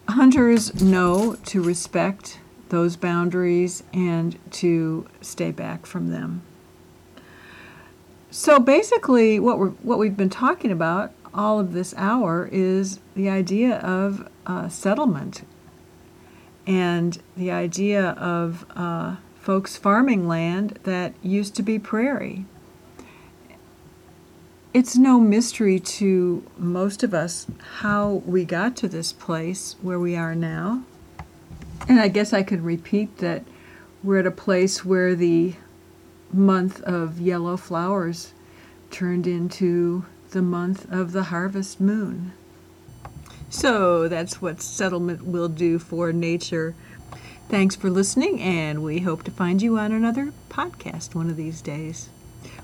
hunters 0.09 0.81
know 0.81 1.35
to 1.45 1.61
respect 1.61 2.39
those 2.69 2.95
boundaries 2.95 3.83
and 3.93 4.37
to 4.51 5.07
stay 5.21 5.51
back 5.51 5.85
from 5.85 6.09
them. 6.09 6.41
So 8.31 8.59
basically, 8.59 9.39
what 9.39 9.59
we're 9.59 9.69
what 9.69 9.99
we've 9.99 10.17
been 10.17 10.29
talking 10.29 10.71
about 10.71 11.11
all 11.33 11.59
of 11.59 11.73
this 11.73 11.93
hour 11.97 12.47
is 12.51 12.99
the 13.15 13.29
idea 13.29 13.77
of 13.77 14.29
uh, 14.45 14.69
settlement 14.69 15.43
and 16.65 17.21
the 17.35 17.51
idea 17.51 18.09
of 18.11 18.65
uh, 18.75 19.15
folks 19.35 19.77
farming 19.77 20.27
land 20.27 20.79
that 20.83 21.13
used 21.21 21.55
to 21.55 21.63
be 21.63 21.77
prairie. 21.77 22.45
It's 24.73 24.95
no 24.95 25.19
mystery 25.19 25.79
to 25.79 26.43
most 26.57 27.03
of 27.03 27.13
us 27.13 27.45
how 27.79 28.23
we 28.25 28.43
got 28.45 28.75
to 28.77 28.87
this 28.87 29.13
place 29.13 29.75
where 29.81 29.99
we 29.99 30.15
are 30.15 30.33
now. 30.33 30.83
And 31.87 31.99
I 31.99 32.07
guess 32.07 32.33
I 32.33 32.41
could 32.43 32.61
repeat 32.61 33.17
that 33.17 33.43
we're 34.03 34.19
at 34.19 34.25
a 34.25 34.31
place 34.31 34.83
where 34.83 35.15
the 35.15 35.53
month 36.31 36.81
of 36.81 37.19
yellow 37.19 37.57
flowers 37.57 38.33
turned 38.89 39.27
into 39.27 40.05
the 40.31 40.41
month 40.41 40.91
of 40.91 41.11
the 41.11 41.23
harvest 41.23 41.79
moon. 41.79 42.33
So 43.53 44.07
that's 44.07 44.41
what 44.41 44.63
settlement 44.63 45.27
will 45.27 45.47
do 45.47 45.77
for 45.77 46.11
nature. 46.11 46.73
Thanks 47.49 47.75
for 47.75 47.91
listening, 47.91 48.41
and 48.41 48.81
we 48.81 49.01
hope 49.01 49.21
to 49.23 49.31
find 49.31 49.61
you 49.61 49.77
on 49.77 49.91
another 49.91 50.33
podcast 50.49 51.13
one 51.13 51.29
of 51.29 51.37
these 51.37 51.61
days. 51.61 52.09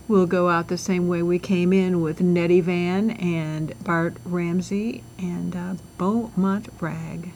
We'll 0.07 0.25
go 0.25 0.49
out 0.49 0.67
the 0.67 0.79
same 0.79 1.07
way 1.07 1.21
we 1.21 1.37
came 1.37 1.73
in 1.73 2.01
with 2.01 2.21
Nettie 2.21 2.61
Van 2.61 3.11
and 3.11 3.75
Bart 3.83 4.17
Ramsey 4.25 5.03
and 5.19 5.55
uh, 5.55 5.75
Beaumont 5.99 6.69
Rag. 6.79 7.33